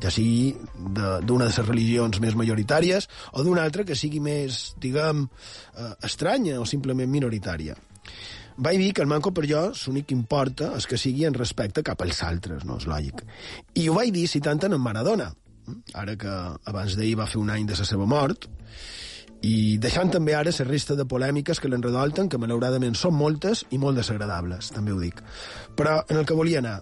ja 0.02 0.12
sigui 0.12 0.52
d'una 0.76 1.22
de, 1.24 1.24
de 1.24 1.38
les 1.46 1.58
religions 1.64 2.20
més 2.20 2.36
majoritàries 2.36 3.08
o 3.32 3.44
d'una 3.46 3.64
altra 3.64 3.86
que 3.88 3.96
sigui 3.96 4.20
més, 4.20 4.74
diguem, 4.76 5.24
eh, 5.72 5.92
estranya 6.04 6.60
o 6.60 6.66
simplement 6.68 7.08
minoritària. 7.08 7.78
Vaig 8.56 8.76
dir 8.80 8.92
que 8.92 9.02
el 9.04 9.08
manco 9.08 9.32
per 9.32 9.46
jo 9.48 9.62
l'únic 9.72 10.10
que 10.10 10.16
importa 10.16 10.74
és 10.76 10.86
que 10.88 11.00
sigui 11.00 11.24
en 11.28 11.34
respecte 11.36 11.84
cap 11.84 12.04
als 12.04 12.22
altres, 12.24 12.64
no? 12.68 12.76
És 12.76 12.86
lògic. 12.88 13.24
I 13.80 13.88
ho 13.88 13.96
vaig 13.96 14.12
dir 14.12 14.28
citant 14.28 14.68
en 14.68 14.76
Maradona, 14.80 15.32
ara 15.94 16.16
que 16.16 16.32
abans 16.64 16.96
d'ahir 16.96 17.16
va 17.18 17.28
fer 17.30 17.40
un 17.40 17.50
any 17.50 17.66
de 17.66 17.76
la 17.78 17.86
seva 17.88 18.06
mort, 18.06 18.48
i 19.46 19.76
deixant 19.78 20.10
també 20.10 20.34
ara 20.34 20.50
la 20.50 20.64
resta 20.66 20.96
de 20.96 21.04
polèmiques 21.04 21.60
que 21.60 21.68
l'enredolten, 21.68 22.28
que 22.28 22.38
malauradament 22.40 22.96
són 22.96 23.14
moltes 23.14 23.64
i 23.70 23.78
molt 23.78 23.96
desagradables, 24.00 24.72
també 24.72 24.92
ho 24.92 25.00
dic. 25.00 25.20
Però 25.76 26.00
en 26.08 26.16
el 26.16 26.26
que 26.26 26.34
volia 26.34 26.58
anar, 26.64 26.80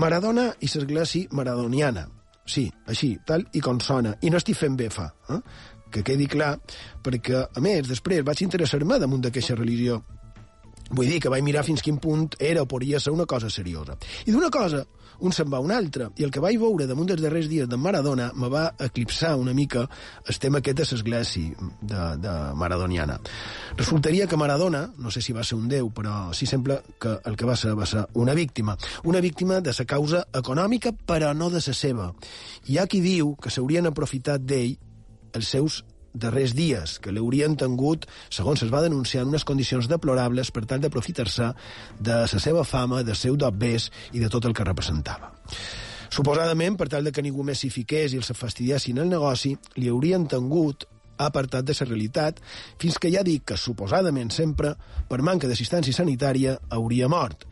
Maradona 0.00 0.46
i 0.64 0.68
l'església 0.70 1.28
maradoniana. 1.36 2.06
Sí, 2.46 2.64
així, 2.88 3.18
tal 3.26 3.44
i 3.52 3.60
com 3.60 3.80
sona. 3.84 4.14
I 4.24 4.30
no 4.30 4.38
estic 4.40 4.56
fent 4.56 4.78
befa, 4.78 5.10
eh? 5.28 5.40
que 5.92 6.02
quedi 6.06 6.26
clar, 6.30 6.54
perquè, 7.04 7.42
a 7.44 7.60
més, 7.60 7.88
després 7.88 8.24
vaig 8.24 8.40
interessar-me 8.46 8.98
damunt 9.02 9.26
d'aquesta 9.26 9.58
religió 9.58 10.00
Vull 10.90 11.06
dir 11.06 11.20
que 11.22 11.30
vaig 11.30 11.44
mirar 11.46 11.62
fins 11.62 11.84
quin 11.86 12.00
punt 12.02 12.32
era 12.42 12.64
o 12.64 12.66
podria 12.66 12.98
ser 12.98 13.12
una 13.14 13.22
cosa 13.22 13.46
seriosa. 13.46 13.94
I 14.26 14.32
d'una 14.34 14.48
cosa, 14.50 14.80
un 15.20 15.32
se'n 15.32 15.50
va 15.52 15.58
a 15.58 15.64
una 15.64 15.76
altra, 15.78 16.10
i 16.16 16.24
el 16.26 16.32
que 16.32 16.42
vaig 16.42 16.58
veure 16.60 16.86
damunt 16.88 17.08
dels 17.10 17.22
darrers 17.22 17.48
dies 17.50 17.68
de 17.68 17.76
Maradona 17.76 18.30
me 18.34 18.48
va 18.52 18.70
eclipsar 18.78 19.34
una 19.36 19.54
mica 19.54 19.86
el 20.26 20.38
tema 20.38 20.58
aquest 20.58 20.80
de 20.80 20.86
l'església 20.90 21.70
de, 21.80 22.02
de 22.22 22.34
maradoniana. 22.54 23.18
Resultaria 23.76 24.26
que 24.26 24.36
Maradona, 24.36 24.86
no 24.98 25.10
sé 25.10 25.22
si 25.22 25.32
va 25.36 25.44
ser 25.44 25.58
un 25.58 25.68
déu, 25.68 25.90
però 25.94 26.32
sí 26.34 26.46
sembla 26.46 26.80
que 27.00 27.16
el 27.24 27.36
que 27.36 27.48
va 27.48 27.56
ser 27.56 27.76
va 27.78 27.86
ser 27.86 28.06
una 28.14 28.34
víctima. 28.34 28.76
Una 29.04 29.20
víctima 29.20 29.60
de 29.60 29.72
sa 29.76 29.84
causa 29.84 30.26
econòmica, 30.32 30.92
però 30.92 31.34
no 31.34 31.50
de 31.50 31.62
la 31.66 31.74
seva. 31.74 32.12
Hi 32.66 32.78
ha 32.78 32.86
qui 32.86 33.00
diu 33.00 33.36
que 33.36 33.50
s'haurien 33.50 33.86
aprofitat 33.90 34.42
d'ell 34.42 34.76
els 35.36 35.48
seus 35.48 35.84
darrers 36.14 36.54
dies, 36.56 36.98
que 36.98 37.12
l'haurien 37.12 37.56
tingut, 37.58 38.06
segons 38.32 38.62
es 38.64 38.72
va 38.72 38.82
denunciar, 38.82 39.24
en 39.24 39.34
unes 39.34 39.46
condicions 39.46 39.88
deplorables 39.90 40.50
per 40.50 40.64
tal 40.66 40.82
d'aprofitar-se 40.82 41.52
de 42.00 42.22
la 42.24 42.42
seva 42.42 42.64
fama, 42.64 43.04
de 43.06 43.14
seu 43.14 43.36
d'obvés 43.36 43.90
i 44.12 44.22
de 44.22 44.30
tot 44.32 44.48
el 44.48 44.54
que 44.56 44.66
representava. 44.66 45.32
Suposadament, 46.10 46.76
per 46.76 46.88
tal 46.90 47.06
de 47.06 47.12
que 47.14 47.22
ningú 47.22 47.44
més 47.46 47.60
s'hi 47.62 47.70
fiqués 47.70 48.14
i 48.14 48.18
els 48.18 48.32
fastidiessin 48.34 48.98
el 48.98 49.12
negoci, 49.12 49.54
li 49.78 49.90
haurien 49.90 50.26
tingut 50.26 50.88
apartat 51.20 51.66
de 51.68 51.76
la 51.78 51.86
realitat, 51.86 52.40
fins 52.80 52.98
que 52.98 53.12
ja 53.12 53.22
dic 53.22 53.44
que, 53.52 53.56
suposadament 53.56 54.32
sempre, 54.32 54.74
per 55.08 55.20
manca 55.22 55.46
d'assistència 55.46 55.94
sanitària, 55.94 56.56
hauria 56.70 57.08
mort. 57.08 57.46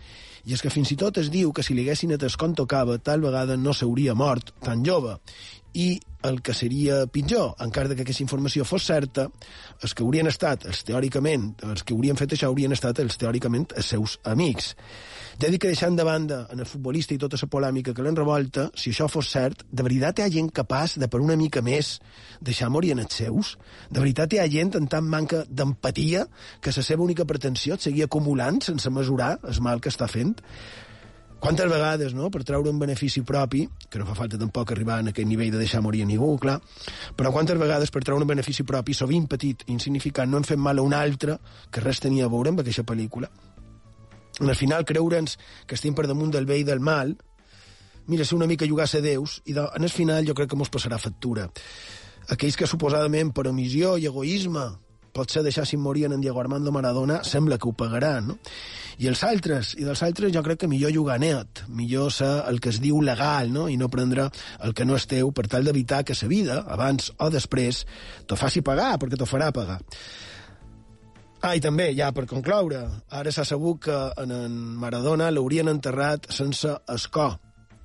I 0.49 0.55
és 0.57 0.63
que 0.65 0.73
fins 0.73 0.91
i 0.95 0.97
tot 0.97 1.19
es 1.21 1.29
diu 1.29 1.53
que 1.53 1.63
si 1.63 1.75
li 1.77 1.85
haguessin 1.85 2.15
atès 2.17 2.39
com 2.41 2.55
tocava, 2.57 2.97
tal 2.99 3.21
vegada 3.21 3.59
no 3.61 3.75
s'hauria 3.77 4.15
mort 4.17 4.55
tan 4.65 4.85
jove 4.87 5.19
i 5.75 5.99
el 6.27 6.41
que 6.43 6.55
seria 6.55 7.05
pitjor, 7.07 7.53
encara 7.63 7.95
que 7.95 8.03
aquesta 8.03 8.25
informació 8.25 8.65
fos 8.67 8.87
certa, 8.89 9.29
els 9.83 9.95
que 9.95 10.03
haurien 10.03 10.27
estat, 10.27 10.67
els 10.67 10.81
teòricament, 10.87 11.53
els 11.69 11.85
que 11.87 11.95
haurien 11.95 12.19
fet 12.19 12.35
això 12.35 12.49
haurien 12.51 12.75
estat 12.75 12.99
els 13.05 13.19
teòricament 13.21 13.69
els 13.77 13.93
seus 13.95 14.17
amics. 14.27 14.73
Ja 15.39 15.51
dic 15.53 15.63
que 15.63 15.71
deixant 15.71 15.95
de 15.95 16.03
banda 16.03 16.41
en 16.51 16.59
el 16.65 16.67
futbolista 16.67 17.15
i 17.15 17.21
tota 17.23 17.39
la 17.39 17.51
polèmica 17.53 17.95
que 17.95 18.03
l'enrevolta, 18.03 18.67
si 18.75 18.91
això 18.91 19.07
fos 19.07 19.31
cert, 19.31 19.63
de 19.71 19.87
veritat 19.87 20.19
hi 20.19 20.27
ha 20.27 20.33
gent 20.35 20.51
capaç 20.51 20.97
de 20.99 21.07
per 21.07 21.23
una 21.23 21.39
mica 21.39 21.63
més 21.63 21.99
deixar 22.43 22.73
morir 22.75 22.97
en 22.97 23.05
els 23.05 23.15
seus? 23.23 23.55
De 23.89 24.03
veritat 24.03 24.35
hi 24.35 24.43
ha 24.43 24.51
gent 24.51 24.75
en 24.81 24.91
tant 24.91 25.07
manca 25.07 25.45
d'empatia 25.47 26.27
que 26.61 26.75
la 26.75 26.83
seva 26.83 27.07
única 27.07 27.29
pretensió 27.29 27.79
és 27.79 27.87
seguir 27.87 28.09
acumulant 28.09 28.59
sense 28.67 28.91
mesurar 28.91 29.37
el 29.47 29.63
mal 29.63 29.81
que 29.81 29.95
està 29.95 30.11
fent? 30.11 30.35
Quantes 31.39 31.71
vegades, 31.71 32.15
no?, 32.19 32.33
per 32.35 32.43
treure 32.43 32.71
un 32.71 32.81
benefici 32.83 33.23
propi, 33.23 33.63
que 33.89 34.01
no 34.01 34.07
fa 34.09 34.17
falta 34.19 34.39
tampoc 34.41 34.73
arribar 34.75 34.97
a 34.99 35.05
aquest 35.13 35.29
nivell 35.29 35.53
de 35.55 35.61
deixar 35.61 35.81
morir 35.85 36.03
a 36.03 36.09
ningú, 36.09 36.33
clar, 36.43 36.57
però 37.15 37.31
quantes 37.31 37.59
vegades 37.61 37.93
per 37.95 38.03
treure 38.03 38.27
un 38.27 38.33
benefici 38.33 38.67
propi, 38.67 38.95
sovint 38.95 39.29
petit, 39.31 39.63
insignificant, 39.71 40.31
no 40.31 40.41
hem 40.41 40.49
fet 40.49 40.59
mal 40.59 40.83
a 40.83 40.83
un 40.83 40.97
altre 40.99 41.39
que 41.71 41.85
res 41.85 42.03
tenia 42.03 42.27
a 42.27 42.33
veure 42.33 42.51
amb 42.51 42.65
aquesta 42.65 42.83
pel·lícula? 42.83 43.31
En 44.41 44.51
el 44.51 44.59
final, 44.59 44.85
creure'ns 44.85 45.39
que 45.67 45.79
estem 45.79 45.95
per 45.95 46.09
damunt 46.11 46.35
del 46.35 46.47
bé 46.47 46.59
i 46.59 46.67
del 46.67 46.83
mal, 46.83 47.15
mira, 48.11 48.27
ser 48.27 48.35
una 48.35 48.51
mica 48.51 48.67
jugar 48.67 48.89
a 48.91 49.01
déus, 49.01 49.41
i 49.47 49.55
en 49.55 49.83
el 49.83 49.95
final 49.95 50.27
jo 50.27 50.35
crec 50.35 50.51
que 50.51 50.59
mos 50.59 50.71
passarà 50.75 50.99
factura. 50.99 51.47
Aquells 52.35 52.57
que 52.59 52.67
suposadament 52.67 53.31
per 53.33 53.47
omissió 53.47 53.97
i 53.97 54.11
egoisme 54.11 54.67
potser 55.19 55.43
deixassin 55.43 55.83
morir 55.83 56.07
en 56.07 56.21
Diego 56.23 56.41
Armando 56.41 56.71
Maradona, 56.73 57.23
sembla 57.27 57.59
que 57.59 57.69
ho 57.69 57.75
pagaran, 57.75 58.31
no? 58.31 58.39
I 58.99 59.07
els 59.11 59.23
altres, 59.23 59.77
i 59.79 59.85
dels 59.87 60.01
altres 60.03 60.33
jo 60.35 60.43
crec 60.43 60.63
que 60.63 60.71
millor 60.71 60.95
jugar 60.95 61.21
net, 61.23 61.63
millor 61.71 62.11
ser 62.15 62.31
el 62.51 62.59
que 62.63 62.73
es 62.73 62.81
diu 62.83 62.99
legal, 63.03 63.53
no? 63.55 63.69
I 63.71 63.77
no 63.79 63.91
prendre 63.91 64.27
el 64.67 64.75
que 64.75 64.87
no 64.87 64.97
és 64.99 65.07
teu 65.11 65.31
per 65.35 65.47
tal 65.51 65.67
d'evitar 65.67 66.03
que 66.07 66.17
sa 66.19 66.31
vida, 66.31 66.65
abans 66.67 67.13
o 67.19 67.31
després, 67.31 67.85
t'ho 68.27 68.39
faci 68.39 68.63
pagar, 68.67 68.97
perquè 68.99 69.19
t'ho 69.19 69.29
farà 69.29 69.53
pagar. 69.55 69.79
Ah, 71.39 71.55
i 71.55 71.63
també, 71.63 71.93
ja 71.95 72.11
per 72.11 72.27
concloure, 72.27 72.81
ara 73.15 73.31
s'ha 73.31 73.47
sabut 73.47 73.85
que 73.87 73.99
en, 74.19 74.35
en 74.35 74.57
Maradona 74.83 75.31
l'haurien 75.31 75.71
enterrat 75.71 76.27
sense 76.35 76.75
escó, 76.91 77.31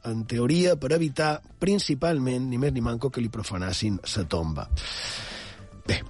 en 0.09 0.25
teoria 0.25 0.73
per 0.81 0.91
evitar 0.97 1.35
principalment, 1.61 2.49
ni 2.49 2.57
més 2.57 2.73
ni 2.73 2.81
manco, 2.81 3.13
que 3.13 3.21
li 3.21 3.29
profanassin 3.29 4.01
sa 4.09 4.25
tomba. 4.25 4.65
Bé, 5.85 6.01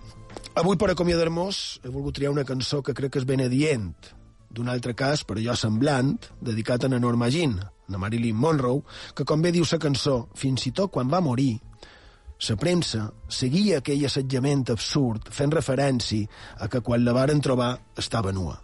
Avui, 0.53 0.77
per 0.77 0.91
acomiadar-nos, 0.93 1.59
he 1.81 1.89
volgut 1.89 2.13
triar 2.19 2.29
una 2.29 2.43
cançó 2.45 2.83
que 2.85 2.93
crec 2.93 3.15
que 3.15 3.21
és 3.23 3.25
ben 3.25 3.41
adient, 3.41 3.87
d'un 4.53 4.67
altre 4.69 4.93
cas, 4.93 5.23
per 5.25 5.39
allò 5.39 5.55
semblant, 5.57 6.13
dedicat 6.45 6.85
a 6.85 6.91
Norma 6.93 7.31
Jean, 7.33 7.55
la 7.89 7.97
Marilyn 7.97 8.37
Monroe, 8.37 8.83
que, 9.17 9.25
com 9.25 9.41
bé 9.41 9.49
diu 9.51 9.65
la 9.65 9.81
cançó, 9.81 10.27
fins 10.37 10.67
i 10.69 10.71
tot 10.77 10.93
quan 10.93 11.09
va 11.09 11.23
morir, 11.25 11.57
la 12.43 12.59
premsa 12.61 13.07
seguia 13.29 13.81
aquell 13.81 14.05
assetjament 14.05 14.69
absurd 14.69 15.33
fent 15.33 15.57
referència 15.57 16.29
a 16.61 16.69
que 16.69 16.85
quan 16.85 17.01
la 17.01 17.17
varen 17.17 17.41
trobar 17.41 17.73
estava 17.97 18.31
nua. 18.31 18.59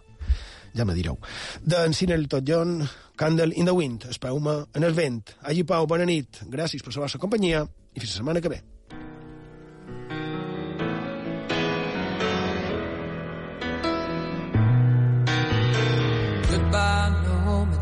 Ja 0.76 0.86
me 0.86 0.94
direu. 0.94 1.18
D'en 1.66 1.90
Sinel 1.90 2.28
Tot 2.30 2.46
John, 2.46 2.84
Candle 3.18 3.50
in 3.56 3.66
the 3.66 3.74
Wind, 3.74 4.06
espeu-me 4.14 4.60
en 4.78 4.86
el 4.86 4.94
vent. 4.94 5.34
Allí, 5.42 5.66
Pau, 5.66 5.90
bona 5.90 6.06
nit. 6.06 6.44
Gràcies 6.46 6.86
per 6.86 6.94
la 6.94 7.08
vostra 7.08 7.18
companyia 7.18 7.64
i 7.66 7.98
fins 7.98 8.12
la 8.12 8.20
setmana 8.20 8.44
que 8.44 8.52
ve. 8.52 8.62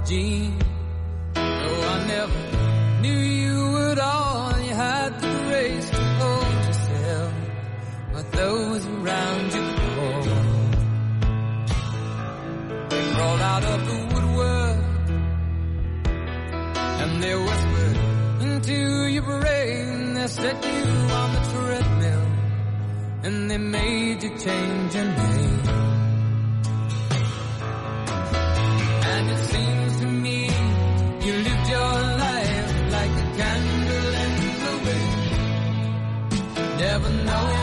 Jean. 0.08 0.58
No, 1.34 1.42
I 1.42 2.06
never 2.06 2.40
knew 3.02 3.20
you 3.42 3.76
at 3.90 3.98
all. 3.98 4.58
You 4.58 4.72
had 4.72 5.20
the 5.20 5.28
grace 5.44 5.90
to 5.90 6.02
hold 6.20 6.64
yourself, 6.64 7.34
but 8.14 8.32
those 8.32 8.86
around 8.86 9.52
you 9.52 9.62
crawled. 9.76 10.24
They 12.88 13.12
crawled 13.12 13.40
out 13.52 13.64
of 13.64 13.86
the 13.86 13.98
woodwork, 14.14 14.84
and 17.02 17.22
they 17.22 17.34
whispered 17.34 17.96
into 18.48 19.06
your 19.08 19.24
brain. 19.24 20.14
They 20.14 20.26
set 20.26 20.64
you 20.64 20.84
on 21.20 21.34
the 21.34 21.40
treadmill, 21.52 22.26
and 23.24 23.50
they 23.50 23.58
made 23.58 24.22
you 24.22 24.30
change 24.38 24.94
your 24.94 25.04
name. 25.04 25.97
Wind, 37.28 37.42
never 37.42 37.57